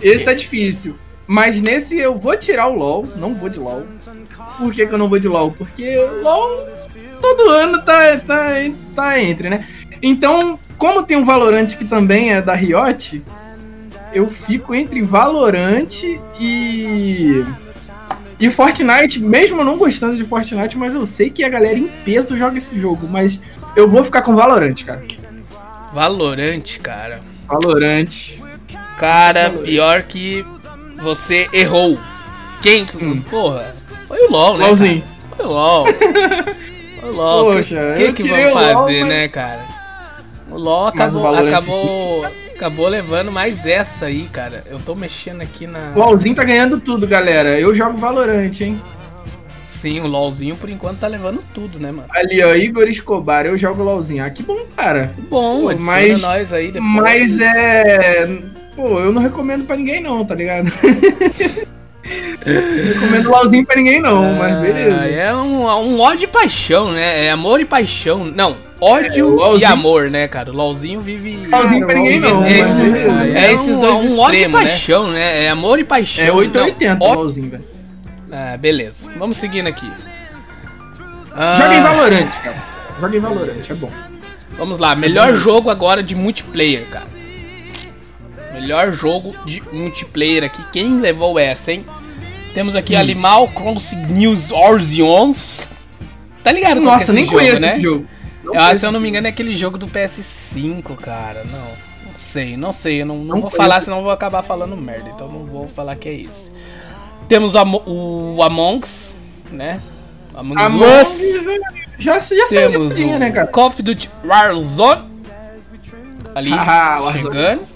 [0.00, 0.96] Esse tá difícil.
[1.26, 3.84] Mas nesse eu vou tirar o LoL, não vou de LoL.
[4.58, 5.52] Por que, que eu não vou de LoL?
[5.52, 6.66] Porque LoL
[7.20, 8.48] todo ano tá, tá,
[8.94, 9.66] tá entre, né?
[10.00, 13.22] Então, como tem um Valorant que também é da Riot,
[14.16, 16.02] eu fico entre Valorant
[16.40, 17.44] e.
[18.40, 22.36] E Fortnite, mesmo não gostando de Fortnite, mas eu sei que a galera em peso
[22.36, 23.06] joga esse jogo.
[23.06, 23.40] Mas
[23.74, 25.04] eu vou ficar com Valorant, cara.
[25.92, 27.20] Valorant, cara.
[27.46, 28.38] Valorant.
[28.96, 29.64] Cara, Valorant.
[29.64, 30.44] pior que
[30.96, 31.98] você errou.
[32.62, 32.86] Quem?
[32.94, 33.20] Hum.
[33.20, 33.74] Porra.
[34.08, 34.66] Foi o LOL, né?
[34.66, 35.02] LOLzinho.
[35.02, 35.36] Cara?
[35.36, 35.86] Foi o LOL.
[37.00, 37.52] Foi o LOL.
[37.52, 39.08] Poxa, que, que, que vamos fazer, LOL, mas...
[39.08, 39.64] né, cara?
[40.50, 41.34] O LOL acabou.
[41.34, 44.64] acabou Acabou levando mais essa aí, cara.
[44.70, 45.92] Eu tô mexendo aqui na.
[45.94, 47.60] O LOLzinho tá ganhando tudo, galera.
[47.60, 48.80] Eu jogo Valorante, hein?
[49.66, 52.08] Sim, o LOLzinho por enquanto tá levando tudo, né, mano?
[52.12, 54.24] Ali, ó, Igor Escobar, eu jogo LOLzinho.
[54.24, 55.12] Ah, que bom, cara.
[55.28, 56.94] Bom, Pô, mas nós aí depois.
[56.94, 58.26] Mas é.
[58.74, 60.72] Pô, eu não recomendo pra ninguém, não, tá ligado?
[62.46, 65.04] não recomendo LOLzinho pra ninguém, não, mas ah, beleza.
[65.04, 67.26] É um, um ódio e paixão, né?
[67.26, 68.24] É amor e paixão.
[68.24, 70.50] Não, ódio é, e amor, né, cara?
[70.50, 71.46] O LOLzinho vive.
[71.46, 72.44] LOLzinho pra ninguém não.
[72.44, 74.52] É, é, é, esses dois um, um ódio e né?
[74.52, 75.44] paixão, né?
[75.44, 76.24] É amor e paixão.
[76.24, 77.64] É 880 o LOLzinho, velho.
[78.30, 79.10] Ah, beleza.
[79.16, 79.90] Vamos seguindo aqui.
[81.32, 81.56] Ah...
[81.56, 82.56] Joga em Valorant, cara.
[83.00, 83.90] Joga em Valorant, é bom.
[84.56, 87.06] Vamos lá, melhor jogo agora de multiplayer, cara.
[88.54, 90.64] Melhor jogo de multiplayer aqui.
[90.72, 91.84] Quem levou essa, hein?
[92.54, 93.00] Temos aqui hum.
[93.00, 95.70] Animal Crossing News Orzions.
[96.42, 97.72] Tá ligado Nossa, é nem jogo, conheço né?
[97.72, 98.06] esse jogo.
[98.52, 101.44] Eu, se eu não me engano, é aquele jogo do PS5, cara.
[101.44, 101.58] Não,
[102.06, 103.02] não sei, não sei.
[103.02, 105.10] Eu não, não, não vou falar, senão vou acabar falando merda.
[105.10, 106.50] Então não vou falar que é isso.
[107.28, 109.14] Temos o, o Among Us,
[109.50, 109.80] né?
[110.34, 111.18] Among, Among Us.
[111.98, 113.46] Já, já Temos o né, cara?
[113.46, 115.16] Call of Duty Warzone.
[116.34, 117.66] Ali, ah, chegando.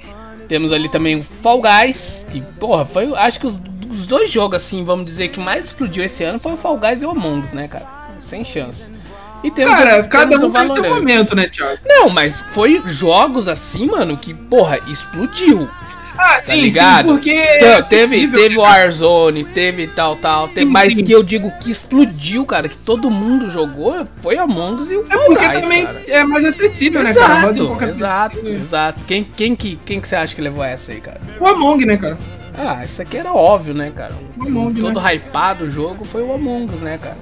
[0.47, 2.27] Temos ali também o Fall Guys.
[2.31, 3.13] Que, porra, foi.
[3.15, 6.53] Acho que os, os dois jogos, assim, vamos dizer, que mais explodiu esse ano foi
[6.53, 7.87] o Fall Guys e o Among Us, né, cara?
[8.21, 8.91] Sem chance.
[9.43, 11.79] E temos, Cara, cada um tem seu momento, né, Thiago?
[11.87, 15.69] Não, mas foi jogos assim, mano, que, porra, explodiu.
[16.19, 17.07] Ah, tá sim, ligado?
[17.09, 17.33] sim, porque.
[17.33, 20.49] Então, teve, teve o Warzone, teve tal, tal.
[20.49, 21.05] Teve, sim, mas sim.
[21.05, 25.05] que eu digo que explodiu, cara, que todo mundo jogou, foi Among Us e o
[25.07, 26.03] Fall é porque Guys, também cara.
[26.09, 27.91] é mais acessível, exato, né, cara?
[27.91, 29.05] Exato, exato, exato.
[29.07, 31.21] Quem, quem, que, quem que você acha que levou essa aí, cara?
[31.41, 32.19] O Among, né, cara?
[32.53, 34.13] Ah, isso aqui era óbvio, né, cara?
[34.37, 35.15] O Among, todo né?
[35.15, 37.17] hypado o jogo foi o Among Us, né, cara?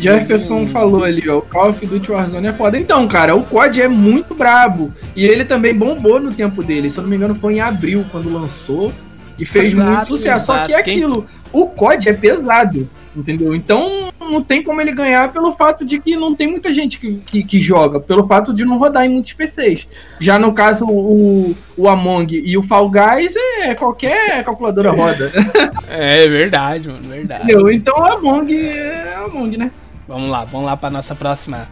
[0.00, 2.78] Jefferson falou ali, ó, o Call of Duty Warzone é foda.
[2.78, 4.92] Então, cara, o COD é muito brabo.
[5.14, 6.88] E ele também bombou no tempo dele.
[6.88, 8.92] Se eu não me engano, foi em abril quando lançou.
[9.38, 10.46] E fez exato, muito sucesso.
[10.46, 13.54] Só que é aquilo, o COD é pesado, entendeu?
[13.54, 17.14] Então, não tem como ele ganhar pelo fato de que não tem muita gente que,
[17.26, 19.88] que, que joga, pelo fato de não rodar em muitos PCs.
[20.20, 25.32] Já no caso, o, o Among e o Fall Guys, é qualquer calculadora roda.
[25.92, 27.52] É verdade, mano, verdade.
[27.72, 29.70] Então o Among é Among, né?
[30.10, 31.68] Vamos lá, vamos lá para nossa próxima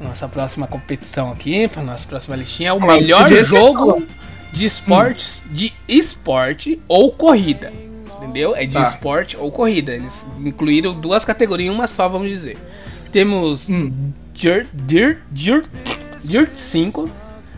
[0.00, 4.06] nossa próxima competição aqui, para nossa próxima listinha, é o Ah, melhor jogo
[4.52, 7.72] de esportes, de esporte ou corrida.
[8.16, 8.54] Entendeu?
[8.54, 8.82] É de Tá.
[8.82, 9.92] esporte ou corrida.
[9.92, 12.56] Eles incluíram duas categorias em uma só, vamos dizer.
[13.10, 13.90] Temos Hum,
[14.32, 15.66] Dirt, Dirt, Dirt,
[16.22, 17.10] Dirt 5,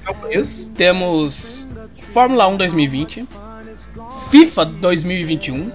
[0.06, 0.66] não conheço.
[0.76, 1.66] temos
[2.14, 3.26] Fórmula 1 2020,
[4.30, 5.70] FIFA 2021,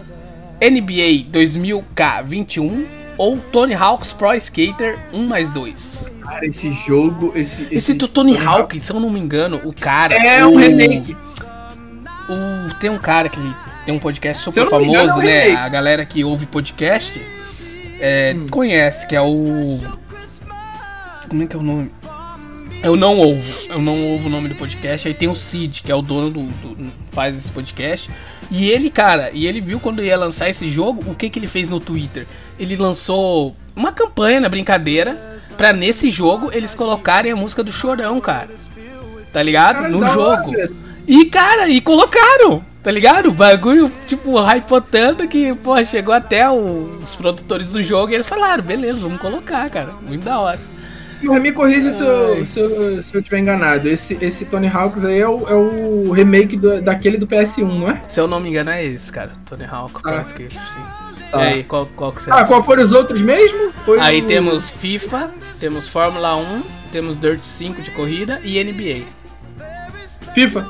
[0.61, 2.85] NBA 2000K21
[3.17, 6.11] ou Tony Hawk's Pro Skater 1 mais 2.
[6.21, 7.67] Cara, esse jogo, esse...
[7.69, 10.15] Esse do Tony Hawk, se eu não me engano, o cara.
[10.15, 11.15] É o, um remake.
[12.29, 13.39] O, tem um cara que
[13.85, 15.41] tem um podcast super me engano, famoso, é um né?
[15.43, 15.61] remake.
[15.61, 17.21] A galera que ouve podcast
[17.99, 18.47] é, Hum.
[18.49, 19.77] conhece, que é o.
[21.29, 21.91] Como é que é o nome?
[22.81, 25.07] Eu não ouvo, eu não ouvo o nome do podcast.
[25.07, 28.09] Aí tem o Cid, que é o dono do, do- faz esse podcast.
[28.51, 31.47] E ele, cara, e ele viu quando ia lançar esse jogo, o que que ele
[31.47, 32.27] fez no Twitter?
[32.63, 35.15] Ele lançou uma campanha na brincadeira
[35.57, 38.49] pra nesse jogo eles colocarem a música do Chorão, cara.
[39.31, 39.75] Tá ligado?
[39.77, 40.53] Cara, no hora, jogo.
[41.07, 43.29] E, cara, e colocaram, tá ligado?
[43.29, 48.15] O bagulho, tipo, hypou tanto que, pô, chegou até o- os produtores do jogo e
[48.15, 49.89] eles falaram, beleza, vamos colocar, cara.
[50.01, 50.59] Muito da hora.
[51.21, 53.87] Mas me corrija se eu, se, eu, se eu tiver enganado.
[53.87, 57.89] Esse, esse Tony Hawks aí é o, é o remake do- daquele do PS1, não
[57.89, 58.01] é?
[58.07, 59.31] Se eu não me engano, é esse, cara.
[59.45, 60.11] Tony Hawk, Ah.
[60.11, 61.12] Pro Skater, sim.
[61.33, 61.43] Tá.
[61.45, 62.45] E aí, qual, qual que você Ah, acha?
[62.47, 63.71] qual foram os outros mesmo?
[63.85, 69.05] Foi Aí o- temos FIFA, temos Fórmula 1, temos Dirt 5 de corrida e NBA.
[70.33, 70.67] FIFA.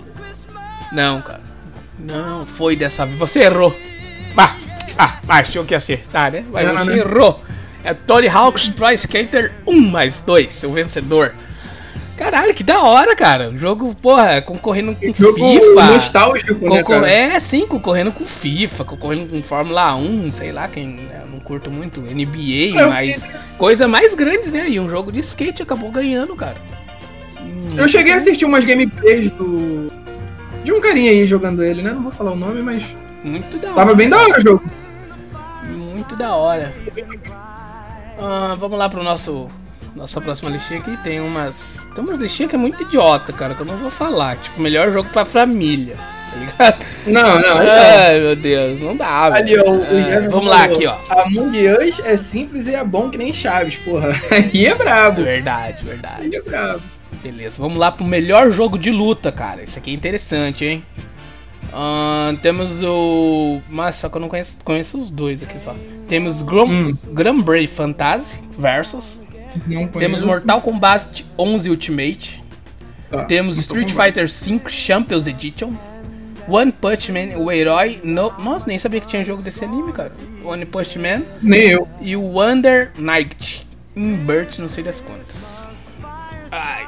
[0.91, 1.41] Não, cara.
[1.99, 3.17] Não, foi dessa vez.
[3.19, 3.75] Você errou.
[4.37, 4.55] Ah,
[5.27, 6.45] ah, achou que ia acertar, né?
[6.51, 6.97] Mas Não, você né?
[6.99, 7.43] errou.
[7.83, 11.33] É Tony Hawk's Pro Skater 1 mais 2, seu vencedor.
[12.23, 13.49] Caralho, que da hora, cara.
[13.49, 15.85] O jogo, porra, concorrendo com Jogo FIFA.
[15.87, 20.87] nostálgico, né, Concor é, sim, concorrendo com FIFA, concorrendo com Fórmula 1, sei lá, quem
[20.87, 24.69] né, não curto muito NBA, Eu mas coisa mais grandes, né?
[24.69, 26.55] E um jogo de skate acabou ganhando, cara.
[27.41, 29.91] Hum, Eu cheguei a assistir umas gameplays do.
[30.63, 31.91] De um carinha aí jogando ele, né?
[31.91, 32.81] Não vou falar o nome, mas.
[33.21, 33.75] Muito da hora.
[33.75, 34.63] Tava bem da hora o jogo.
[35.93, 36.73] Muito da hora.
[38.17, 39.49] Ah, vamos lá pro nosso
[39.95, 40.95] nossa próxima listinha aqui.
[41.03, 44.37] Tem umas tem umas listinhas que é muito idiota, cara, que eu não vou falar.
[44.37, 45.95] Tipo, melhor jogo pra família,
[46.31, 46.85] tá ligado?
[47.07, 47.41] Não, não.
[47.41, 47.57] não.
[47.71, 49.63] Ai, meu Deus, não dá, Ali, velho.
[49.67, 50.95] ó, Ah, vamos lá falou, aqui, ó.
[51.23, 54.19] Among Us é simples e é bom que nem Chaves, porra.
[54.31, 55.21] Aí é brabo.
[55.23, 56.35] Verdade, Aí verdade.
[56.37, 56.81] é brabo.
[57.21, 59.63] Beleza, vamos lá pro melhor jogo de luta, cara.
[59.63, 60.83] Isso aqui é interessante, hein?
[61.71, 63.61] Ah, temos o.
[63.69, 65.73] Mas só que eu não conheço, conheço os dois aqui só.
[66.07, 67.67] Temos Grum, Hum.
[67.67, 69.19] Fantasy versus.
[69.67, 70.21] Não Temos.
[70.21, 72.43] Mortal Kombat 11 Ultimate.
[73.09, 73.25] Tá.
[73.25, 73.91] Temos Street.
[73.91, 75.73] Fighter 5 Champions Edition.
[76.47, 78.01] One Punch Man, o herói.
[78.03, 78.33] No...
[78.39, 80.11] Nossa, nem sabia que tinha jogo desse anime, cara.
[80.43, 81.21] One Punch Man.
[81.41, 81.87] Nem eu.
[82.01, 83.65] E o Wonder Knight.
[83.95, 85.65] Invert, não sei das contas.
[86.51, 86.87] Ai.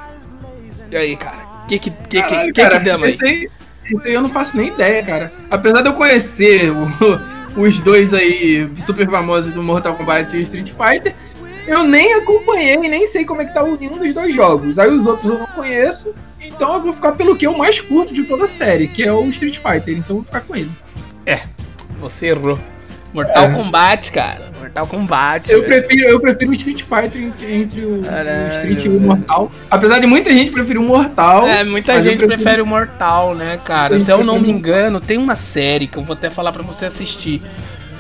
[0.91, 1.65] E aí, cara?
[1.67, 3.13] Que que, que, Caralho, que, que, cara, que damos aí?
[3.15, 3.49] esse aí?
[3.91, 5.34] Esse aí eu não faço nem ideia, cara.
[5.49, 6.82] Apesar de eu conhecer o-
[7.62, 11.15] os dois aí super famosos do Mortal Kombat e Street Fighter,
[11.67, 14.78] eu nem acompanhei, nem sei como é que tá o nenhum dos dois jogos.
[14.80, 18.13] Aí os outros eu não conheço, então eu vou ficar pelo que eu mais curto
[18.13, 19.97] de toda a série, que é o Street Fighter.
[19.97, 20.71] Então eu vou ficar com ele.
[21.99, 22.60] Você errou.
[23.13, 23.51] Mortal É.
[23.54, 24.51] Kombat, cara.
[24.60, 25.49] Mortal Kombat.
[25.49, 25.84] Eu velho.
[25.88, 28.99] prefiro, eu prefiro o Street Fighter entre, entre o, o Caralho, Street e o.
[28.99, 29.51] Mortal.
[29.71, 31.47] Apesar de muita gente preferir o Mortal.
[31.47, 33.95] É, muita gente prefiro- prefere o Mortal, né, cara?
[33.95, 36.62] Eu Se eu não me engano, tem uma série que eu vou até falar pra
[36.62, 37.41] você assistir.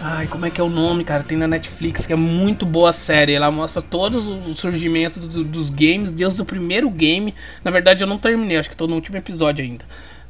[0.07, 1.23] Ai, como é que é o nome, cara?
[1.23, 3.33] Tem na Netflix, que é muito boa a série.
[3.33, 7.33] Ela mostra todos os surgimentos do- dos games, desde o primeiro game.
[7.63, 9.83] Na verdade, eu não terminei, acho que tô no último episódio ainda.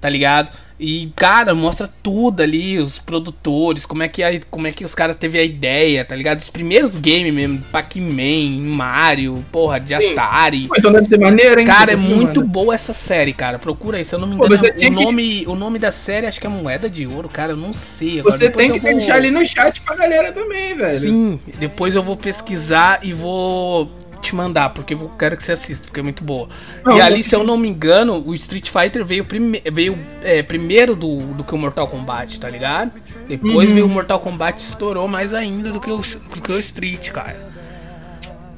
[0.06, 0.56] Tá ligado?
[0.80, 4.94] E, cara, mostra tudo ali, os produtores, como é que, a- como é que os
[4.94, 6.38] caras teve a ideia, tá ligado?
[6.40, 10.12] Os primeiros games mesmo, Pac-Man, Mario, porra, de Sim.
[10.12, 10.68] Atari.
[10.68, 11.66] Pô, Então deve ser maneiro, hein?
[11.66, 12.44] Cara, é muito filmando.
[12.44, 13.58] boa essa série, cara.
[13.58, 15.90] Procura aí, se eu não me Pô, engano, você o que- nome, o nome da
[15.92, 17.54] série acho que é Moeda de Ouro, cara.
[17.54, 18.20] Eu não sei.
[18.20, 18.96] Agora, Você depois tem que vou...
[18.98, 21.00] deixar ali no chat pra galera também, velho.
[21.00, 23.90] Sim, depois eu vou pesquisar e vou
[24.26, 26.50] te mandar, porque eu quero que você assista, porque é muito boa.
[26.84, 29.98] Não, e ali, eu- se eu não me engano, o Street Fighter veio, prime veio
[30.24, 32.92] é, primeiro do, do que o Mortal Kombat, tá ligado?
[33.28, 33.76] Depois Uhum.
[33.76, 37.55] veio o Mortal Kombat estourou mais ainda do que o, do que o Street, cara.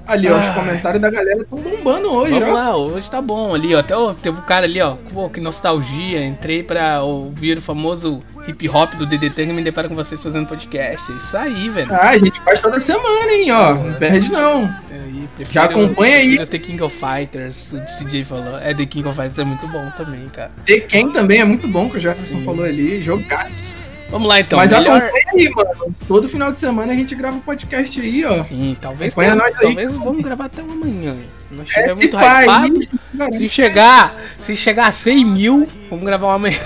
[0.08, 2.54] Ali, ó, os comentários da galera estão bombando hoje, Vamos ó.
[2.54, 3.80] lá, hoje tá bom ali, ó.
[3.80, 4.96] Até ó, teve um cara ali, ó.
[5.14, 6.26] Pô, que nostalgia.
[6.26, 10.48] Entrei pra ouvir o famoso hip hop do DDT e me deparo com vocês fazendo
[10.48, 11.12] podcast.
[11.12, 11.94] É isso aí, velho.
[11.94, 13.74] Ah, a gente faz toda semana, hein, ó.
[13.76, 14.64] Não perde não.
[14.90, 16.46] Aí, prefiro, Já acompanha aí.
[16.46, 18.58] The King of Fighters, o CJ falou.
[18.60, 20.52] É, The King of Fighters é muito bom também, cara.
[20.66, 23.04] The King também é muito bom, que o Jefferson falou ali.
[23.04, 23.77] Jogaço.
[24.10, 24.58] Vamos lá então.
[24.58, 25.02] Mas melhor...
[25.02, 25.96] acompanha aí, mano.
[26.08, 28.44] Todo final de semana a gente grava um podcast aí, ó.
[28.44, 30.00] Sim, talvez tenha, nós talvez aí.
[30.00, 31.16] vamos gravar até uma manhã.
[31.40, 36.28] Se não chegar muito pai, hypado, se chegar, se chegar a 100 mil, vamos gravar
[36.28, 36.60] uma amanhã.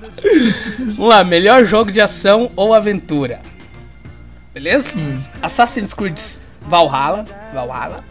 [0.78, 3.40] vamos lá, melhor jogo de ação ou aventura.
[4.54, 4.98] Beleza?
[4.98, 5.18] Hum.
[5.42, 6.18] Assassin's Creed
[6.62, 8.04] Valhalla, Valhalla.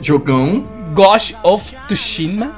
[0.00, 0.66] Jogão.
[0.94, 2.54] Ghost of Tsushima.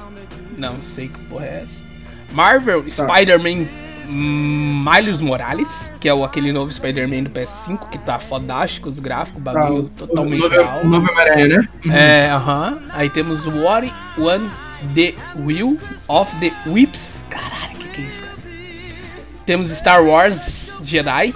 [0.56, 1.84] Não sei que porra é essa.
[2.32, 2.90] Marvel tá.
[2.90, 3.66] Spider-Man
[4.08, 9.42] Miles Morales, que é o, aquele novo Spider-Man do PS5, que tá fodástico os gráficos,
[9.42, 10.80] bagulho ah, totalmente o real.
[10.82, 11.68] O novo Homem-Aranha, né?
[11.84, 11.92] Uhum.
[11.92, 12.72] É, aham.
[12.72, 12.90] Uh -huh.
[12.94, 13.84] Aí temos War
[14.16, 14.50] One
[14.94, 17.24] The Will of the Whips.
[17.28, 18.38] Caralho, que que é isso, cara?
[19.44, 21.34] Temos Star Wars Jedi.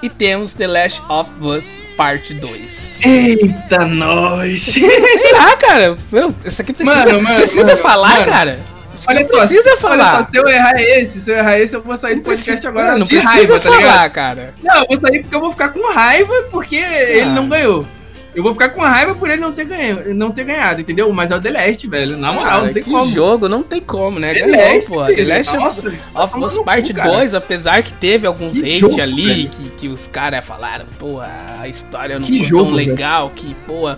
[0.00, 3.00] E temos The Last of Us Parte 2.
[3.00, 4.62] Eita, nós!
[4.62, 5.96] Sei lá, cara.
[6.44, 8.60] Isso aqui precisa, mano, mano, precisa mano, falar, cara.
[9.06, 10.14] Olha só, precisa falar.
[10.16, 12.66] Olha só, se eu errar esse, se eu errar esse, eu vou sair do podcast
[12.66, 14.10] agora não, não de raiva, tá ligado?
[14.10, 14.54] cara.
[14.62, 17.02] Não, eu vou sair porque eu vou ficar com raiva porque ah.
[17.02, 17.86] ele não ganhou.
[18.34, 21.12] Eu vou ficar com raiva por ele não ter, ganho, não ter ganhado, entendeu?
[21.12, 22.16] Mas é o The Last, velho.
[22.16, 23.10] Na moral, não tem que como.
[23.10, 24.32] jogo, não tem como, né?
[24.32, 25.06] The Ganhou, Last, pô.
[25.06, 29.48] The Last Nossa, of, Us Part 2, apesar que teve alguns que hate jogo, ali,
[29.48, 33.40] que, que os caras falaram, pô, a história não que foi jogo, tão legal, velho.
[33.40, 33.88] que, pô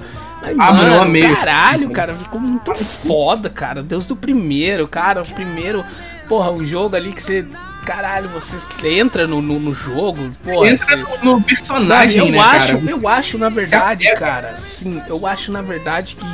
[0.41, 1.35] mas, ah, mano, eu amei.
[1.35, 3.83] caralho, cara, ficou muito foda, cara.
[3.83, 5.85] Deus do primeiro, cara, o primeiro,
[6.29, 7.47] porra, o jogo ali que você
[7.85, 10.69] caralho, você entra no, no, no jogo, porra.
[10.69, 12.91] Entra você, no, personagem, sabe, eu né, acho, cara?
[12.91, 16.27] Eu acho, na verdade, cara, sim, eu acho, na verdade, que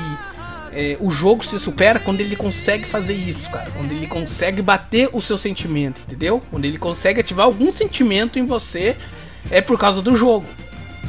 [0.77, 3.71] é, o jogo se supera quando ele consegue fazer isso, cara.
[3.71, 6.43] Quando ele consegue bater o seu sentimento, entendeu?
[6.51, 8.95] Quando ele consegue ativar algum sentimento em você,
[9.51, 10.45] é por causa do jogo.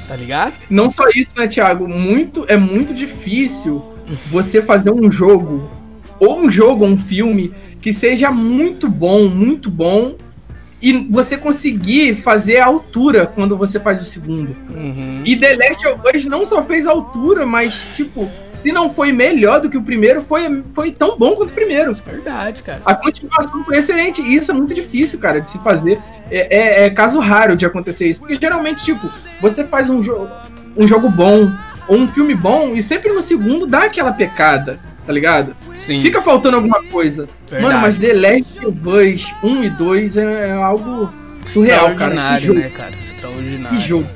[0.08, 0.54] Tá ligado?
[0.70, 1.88] Não só isso, né, Thiago?
[1.88, 3.84] Muito, é muito difícil
[4.28, 5.70] você fazer um jogo,
[6.20, 10.16] ou um jogo, ou um filme, que seja muito bom, muito bom,
[10.82, 14.56] e você conseguir fazer a altura quando você faz o segundo.
[14.70, 15.24] Uhum.
[15.26, 19.12] E The Last of Us não só fez a altura, mas, tipo, se não foi
[19.12, 21.94] melhor do que o primeiro, foi, foi tão bom quanto o primeiro.
[21.94, 22.82] Verdade, cara.
[22.86, 24.22] A continuação foi excelente.
[24.22, 26.00] E isso é muito difícil, cara, de se fazer.
[26.30, 28.20] É, é, é caso raro de acontecer isso.
[28.20, 29.10] Porque geralmente, tipo,
[29.42, 30.28] você faz um, jo
[30.76, 31.52] um jogo bom
[31.88, 35.56] ou um filme bom e sempre no segundo dá aquela pecada, tá ligado?
[35.78, 36.02] Sim.
[36.02, 37.28] Fica faltando alguma coisa.
[37.50, 37.64] Verdade.
[37.64, 41.12] Mano, mas The Last of Us 1 e 2 é, é algo
[41.46, 42.14] surreal, cara.
[42.14, 42.94] Extraordinário, né, cara?
[43.06, 43.80] Extraordinário.
[43.80, 44.08] Que jogo.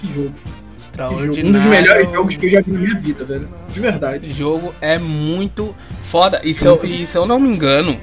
[0.00, 0.34] Que jogo.
[0.78, 1.48] Extraordinário.
[1.48, 3.48] Um dos melhores jogos que eu já vi na minha vida, velho.
[3.74, 4.30] De verdade.
[4.30, 6.40] O jogo é muito foda.
[6.44, 7.98] E se, eu, e se eu não me engano,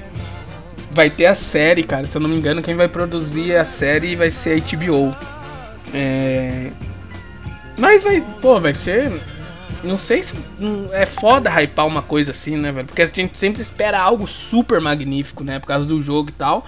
[0.90, 2.06] vai ter a série, cara.
[2.06, 5.16] Se eu não me engano, quem vai produzir a série vai ser a HBO.
[5.94, 6.72] É...
[7.78, 9.10] Mas vai, pô, vai ser.
[9.82, 10.34] Não sei se.
[10.92, 12.86] É foda hypar uma coisa assim, né, velho?
[12.86, 15.58] Porque a gente sempre espera algo super magnífico, né?
[15.58, 16.64] Por causa do jogo e tal.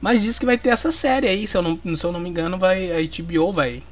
[0.00, 2.28] Mas diz que vai ter essa série aí, se eu não, se eu não me
[2.30, 3.82] engano, vai, a HBO vai,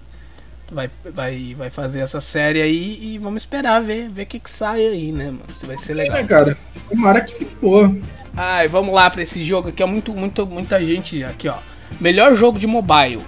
[0.72, 4.50] vai, vai, vai fazer essa série aí e vamos esperar ver ver o que, que
[4.50, 5.54] sai aí, né, mano?
[5.54, 6.16] Se vai ser legal.
[6.16, 6.56] É, cara.
[6.88, 7.94] Tomara que ficou.
[8.34, 9.86] Ai, vamos lá para esse jogo aqui, ó.
[9.86, 11.56] Muito, muito, muita gente aqui, ó.
[12.00, 13.22] Melhor jogo de mobile.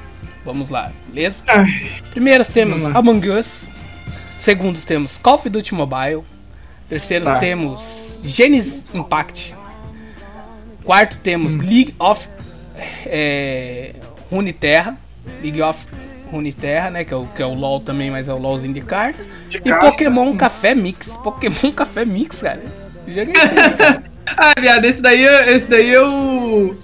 [0.45, 1.45] Vamos lá, beleza?
[1.47, 1.67] Ai,
[2.11, 3.69] Primeiros temos Among Us.
[4.41, 6.23] Segundos temos Call of Duty Mobile.
[6.89, 7.37] Terceiros tá.
[7.37, 9.55] temos Genesis Impact.
[10.83, 11.59] Quarto temos hum.
[11.59, 12.27] League of
[13.05, 13.97] é,
[14.31, 14.97] Runeterra.
[15.43, 15.87] League of
[16.33, 17.05] Runeterra, né?
[17.05, 19.23] Que é, o, que é o LoL também, mas é o LoLzinho de carta.
[19.47, 19.91] De e carta.
[19.91, 21.19] Pokémon Café Mix.
[21.19, 22.65] Pokémon Café Mix, cara.
[23.07, 23.35] Joguei
[24.39, 26.75] ah, viado, esse daí, esse daí eu.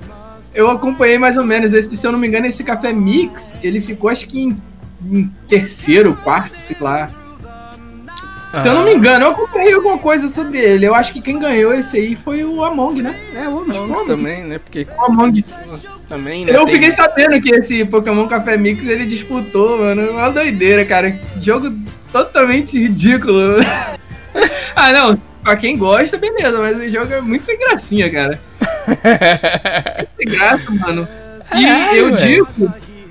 [0.52, 1.72] Eu acompanhei mais ou menos.
[1.72, 4.62] Esse, se eu não me engano, esse Café Mix, ele ficou acho que em,
[5.10, 7.24] em terceiro, quarto, sei lá.
[8.54, 10.86] Se eu não me engano, eu acompanhei alguma coisa sobre ele.
[10.86, 13.14] Eu acho que quem ganhou esse aí foi o Among, né?
[13.34, 14.58] É, o Among também, né?
[14.58, 14.86] Porque.
[14.96, 15.44] O Among.
[16.08, 16.52] Também, né?
[16.54, 16.74] Eu tem...
[16.74, 20.12] fiquei sabendo que esse Pokémon Café Mix ele disputou, mano.
[20.12, 21.18] Uma doideira, cara.
[21.40, 21.72] Jogo
[22.12, 23.56] totalmente ridículo.
[24.74, 25.20] ah, não.
[25.42, 28.40] Pra quem gosta, beleza, mas o jogo é muito sem gracinha, cara.
[30.16, 31.06] sem graça, mano.
[31.54, 32.48] E é, eu digo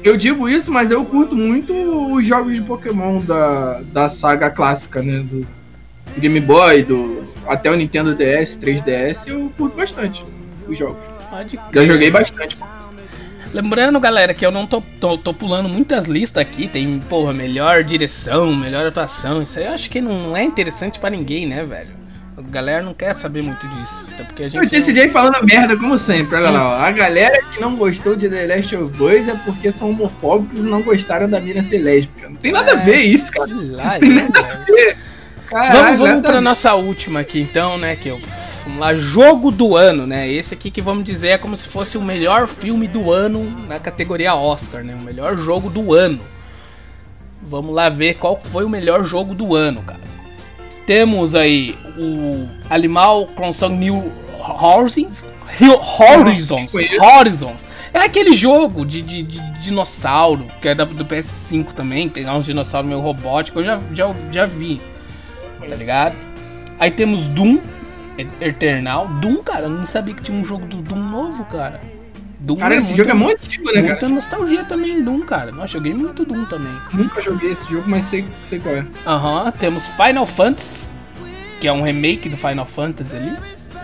[0.05, 1.73] eu digo isso, mas eu curto muito
[2.13, 5.19] os jogos de Pokémon da, da saga clássica, né?
[5.19, 5.47] Do
[6.19, 10.23] Game Boy, do, até o Nintendo DS, 3DS, eu curto bastante
[10.67, 11.03] os jogos.
[11.27, 12.55] Pode Já joguei bastante.
[13.51, 16.67] Lembrando, galera, que eu não tô, tô, tô, pulando muitas listas aqui.
[16.67, 19.41] Tem, porra, melhor direção, melhor atuação.
[19.41, 22.04] Isso aí eu acho que não é interessante para ninguém, né, velho?
[22.37, 24.05] A galera não quer saber muito disso.
[24.13, 24.63] Até porque a gente.
[24.63, 25.09] Eu decidi não...
[25.09, 26.35] falando merda, como sempre.
[26.35, 26.75] Olha lá, ó.
[26.81, 30.67] A galera que não gostou de The Last of Us é porque são homofóbicos e
[30.67, 32.27] não gostaram da mina ser lésbica.
[32.27, 33.49] Não tem nada é, a ver isso, cara.
[33.49, 34.97] Lá, não tem nada a ver.
[35.47, 37.95] Caralho, vamos vamos pra nossa última aqui, então, né?
[37.95, 38.19] Que eu.
[38.65, 40.27] Vamos lá, jogo do ano, né?
[40.29, 43.79] Esse aqui que vamos dizer é como se fosse o melhor filme do ano na
[43.79, 44.93] categoria Oscar, né?
[44.93, 46.19] O melhor jogo do ano.
[47.47, 50.14] Vamos lá ver qual foi o melhor jogo do ano, cara.
[50.85, 55.25] Temos aí o Animal Crossing New Horizons.
[55.99, 56.73] Horizons.
[56.99, 57.67] Horizons.
[57.93, 62.09] É aquele jogo de, de, de, dinossauro, que é do PS5 também.
[62.09, 63.61] Tem uns dinossauros meio robóticos.
[63.61, 64.81] Eu já, já, já vi.
[65.67, 66.15] Tá ligado?
[66.79, 67.59] Aí temos Doom
[68.41, 69.07] Eternal.
[69.21, 71.94] Doom, cara, eu não sabia que tinha um jogo do Doom novo, cara.
[72.45, 74.13] Doom cara, é esse muito, jogo é muito antigo, né, muita cara?
[74.13, 75.51] nostalgia também, Doom, cara.
[75.51, 76.73] Nossa, joguei muito Doom também.
[76.93, 78.85] Nunca joguei esse jogo, mas sei, sei qual é.
[79.07, 80.87] Aham, uhum, temos Final Fantasy,
[81.59, 83.35] que é um remake do Final Fantasy ali.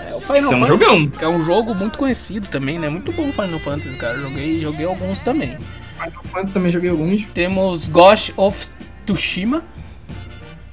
[0.08, 1.12] É o Final Esse Fantasy, é um jogão.
[1.22, 2.88] é um jogo muito conhecido também, né?
[2.88, 4.20] Muito bom Final Fantasy, cara.
[4.20, 5.58] Joguei, joguei alguns também.
[5.98, 7.26] Final Fantasy também joguei alguns.
[7.34, 8.70] Temos Ghost of
[9.08, 9.64] Tsushima.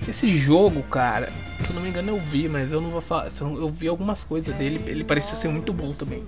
[0.07, 3.29] Esse jogo, cara, se eu não me engano eu vi, mas eu não vou falar.
[3.40, 6.22] Eu vi algumas coisas dele, ele parecia ser muito bom também.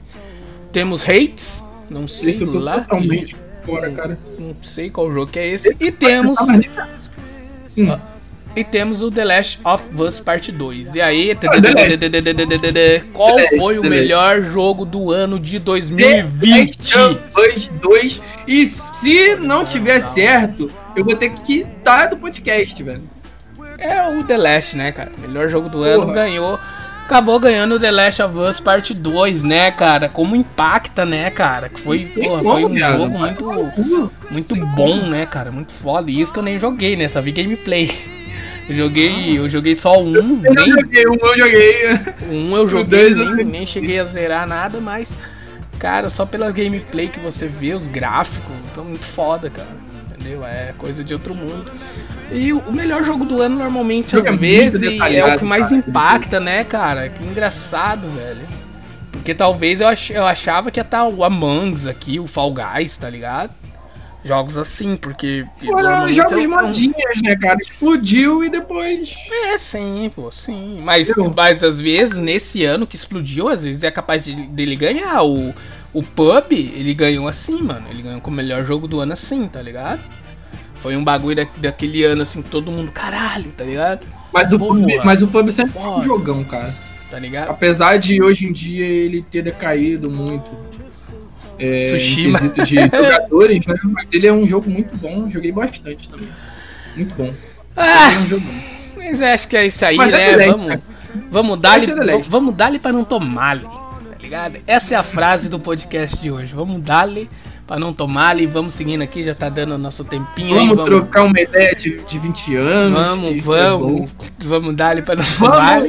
[0.72, 2.80] Temos Hates, não sei esse lá.
[2.80, 4.18] Totalmente fora, cara.
[4.38, 5.76] Não sei qual jogo que é esse.
[5.80, 6.38] E temos.
[7.66, 7.98] Sim.
[8.54, 10.96] E temos o The Last of Us Part 2.
[10.96, 11.36] E aí,
[13.12, 16.76] qual foi o melhor jogo do ano de 2020?
[16.78, 16.98] The
[17.40, 18.22] Last 2.
[18.48, 23.02] E se não tiver certo, eu vou ter que quitar do podcast, velho.
[23.78, 25.12] É o The Last, né, cara?
[25.18, 26.58] Melhor jogo do ano ganhou
[27.10, 30.08] acabou ganhando The Last of Us Part 2, né, cara?
[30.08, 31.68] Como impacta, né, cara?
[31.68, 35.50] Que foi, porra, foi um jogo muito, muito bom, né, cara?
[35.50, 36.08] Muito foda.
[36.08, 37.08] E isso que eu nem joguei, né?
[37.08, 37.90] Só vi gameplay.
[38.68, 40.14] Eu joguei, eu joguei só um.
[40.44, 42.00] Eu nem, joguei, um eu joguei.
[42.30, 45.12] Um eu joguei, nem, nem cheguei a zerar nada, mas,
[45.80, 49.89] cara, só pela gameplay que você vê, os gráficos, tão muito foda, cara.
[50.20, 50.44] Entendeu?
[50.44, 51.72] É coisa de outro mundo.
[52.30, 55.76] E o melhor jogo do ano normalmente, às é vezes, é o que mais cara.
[55.76, 57.08] impacta, né, cara?
[57.08, 58.46] Que engraçado, velho.
[59.10, 62.52] Porque talvez eu, ach, eu achava que ia estar o Among Us aqui, o Fall
[62.54, 63.52] Guys, tá ligado?
[64.22, 65.46] Jogos assim, porque.
[65.64, 67.58] Foram jogos modinhas, né, cara?
[67.58, 69.14] Explodiu e depois.
[69.30, 70.80] É, sim, pô, sim.
[70.82, 75.22] Mas, mas às vezes, nesse ano que explodiu, às vezes é capaz de, dele ganhar.
[75.22, 75.54] O,
[75.92, 77.86] o Pub, ele ganhou assim, mano.
[77.90, 80.00] Ele ganhou com o melhor jogo do ano assim, tá ligado?
[80.76, 84.06] Foi um bagulho da, daquele ano, assim, que todo mundo, caralho, tá ligado?
[84.32, 86.72] Mas o, pub, mas o pub sempre foi um jogão, cara.
[87.10, 87.50] Tá ligado?
[87.50, 90.50] Apesar de hoje em dia ele ter decaído muito.
[91.58, 92.38] É, Tsushima.
[92.40, 93.74] de jogadores, né?
[93.92, 96.28] mas ele é um jogo muito bom, joguei bastante também.
[96.96, 97.34] Muito bom.
[97.76, 98.70] Ah, é um.
[98.96, 100.44] Mas acho que é isso aí, mas é né?
[100.44, 100.78] É vamos,
[101.30, 101.86] vamos dar-lhe
[102.28, 103.66] vamos dar para não tomar-lhe,
[104.30, 104.58] ligado?
[104.64, 106.54] Essa é a frase do podcast de hoje.
[106.54, 107.28] Vamos dar-lhe
[107.66, 110.76] para não tomar e vamos seguindo aqui, já tá dando nosso tempinho vamos aí.
[110.76, 113.00] Vamos trocar uma ideia de, de 20 anos.
[113.00, 114.10] Vamos, vamos.
[114.10, 115.82] É vamos dar ali para não tomar.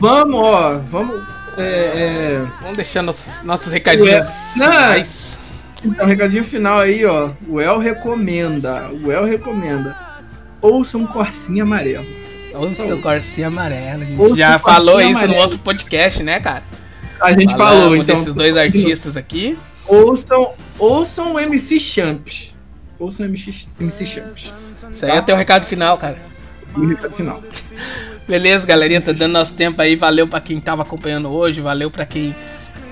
[0.00, 1.22] Vamos, ó, vamos.
[1.58, 2.46] É, é...
[2.62, 4.26] Vamos deixar nossos, nossos recadinhos.
[4.56, 5.04] Não,
[5.84, 7.32] então, recadinho final aí, ó.
[7.46, 8.90] O El recomenda.
[9.04, 9.94] O El recomenda.
[10.62, 12.06] Ouça um Corsinha Amarelo.
[12.54, 14.02] Ouça um Corsinha Amarelo.
[14.02, 15.34] A gente Ouça já falou isso amarelo.
[15.34, 16.62] no outro podcast, né, cara?
[17.20, 18.16] A gente Falamos falou, então.
[18.16, 19.58] desses dois artistas aqui.
[19.86, 22.54] Ouçam, ouçam o MC Champs.
[22.98, 24.52] Ouçam o MC, MC Champs.
[24.90, 26.16] Isso aí é teu recado final, cara.
[26.74, 27.42] O recado final.
[28.26, 29.94] Beleza, galerinha, tá dando nosso tempo aí.
[29.96, 32.34] Valeu pra quem tava acompanhando hoje, valeu pra quem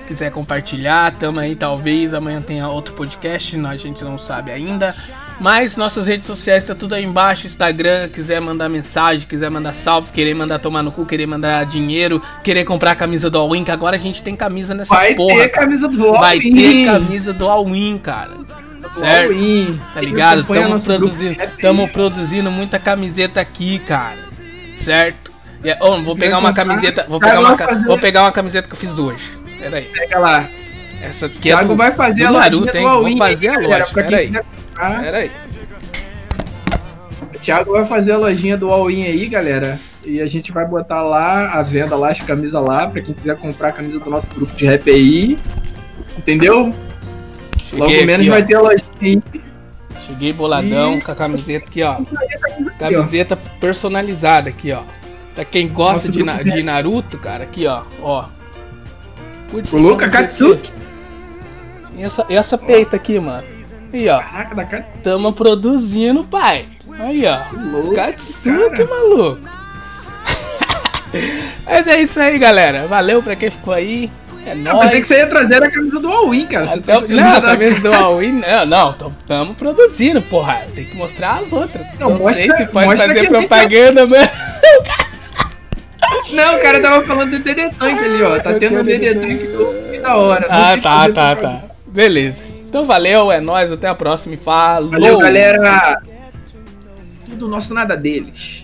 [0.07, 1.11] quiser compartilhar.
[1.17, 4.93] Tamo aí, talvez amanhã tenha outro podcast, a gente não sabe ainda.
[5.39, 10.11] Mas nossas redes sociais tá tudo aí embaixo, Instagram, quiser mandar mensagem, quiser mandar salve,
[10.11, 13.71] querer mandar tomar no cu, querer mandar dinheiro, querer comprar a camisa do All-In, que
[13.71, 15.35] agora a gente tem camisa nessa Vai porra.
[15.35, 16.19] Vai ter camisa do All-In.
[16.19, 18.37] Vai ter camisa do All-In, cara.
[18.95, 19.33] Certo?
[19.93, 20.43] Tá ligado?
[20.43, 24.19] Tamo produzindo, tamo produzindo muita camiseta aqui, cara.
[24.77, 25.31] Certo?
[25.63, 27.55] E, oh, vou pegar uma camiseta, vou pegar uma,
[27.85, 29.31] vou pegar uma camiseta que eu fiz hoje.
[29.59, 29.85] Pera aí.
[29.85, 30.47] Pega lá.
[31.03, 32.87] Essa aqui é do, vai fazer do a Naruto, hein?
[32.87, 33.85] Vou fazer a loja.
[33.93, 34.31] Pera aí.
[34.31, 35.31] Pera aí.
[37.21, 39.77] O Thiago vai fazer a lojinha do All-In aí, galera.
[40.05, 43.35] E a gente vai botar lá a venda lá, as camisas lá, pra quem quiser
[43.35, 45.37] comprar a camisa do nosso grupo de rap aí.
[46.17, 46.73] Entendeu?
[47.57, 48.29] Cheguei Logo aqui, menos ó.
[48.29, 49.21] vai ter a lojinha aí.
[50.07, 51.01] Cheguei boladão e...
[51.01, 51.97] com a camiseta aqui, ó.
[52.79, 54.83] Camiseta personalizada aqui, ó.
[55.35, 57.83] Pra quem gosta de, na, de Naruto, cara, aqui, ó.
[58.01, 58.25] Ó.
[59.51, 59.73] Putz,
[60.09, 60.82] Katsuki.
[61.97, 63.43] E essa, e essa peita aqui, mano.
[63.93, 64.19] Aí, ó.
[64.19, 64.87] Caraca, da cara.
[65.03, 66.65] Tamo produzindo, pai.
[66.99, 67.39] Aí, ó.
[67.55, 69.39] Louco, Katsuki, maluco.
[71.65, 72.87] Mas é isso aí, galera.
[72.87, 74.11] Valeu pra quem ficou aí.
[74.45, 74.75] É nóis.
[74.75, 76.67] Eu pensei que você ia trazer a camisa do All-In, cara.
[76.67, 78.93] Você tá não, a camisa do All-In, não, não,
[79.27, 80.63] tamo produzindo, porra.
[80.75, 81.87] Tem que mostrar as outras.
[81.99, 84.29] Não, não mostra, sei se pode fazer propaganda, mano.
[86.33, 88.39] Não, o cara tava falando do DD Tank ali, ó.
[88.39, 90.47] Tá tendo um DD Tank da hora.
[90.49, 91.63] Ah, tá, tá, tá.
[91.93, 92.45] Beleza.
[92.67, 94.89] Então valeu, é nóis, até a próxima e falou.
[94.89, 96.01] Valeu, galera.
[97.29, 98.62] Tudo nosso, nada deles.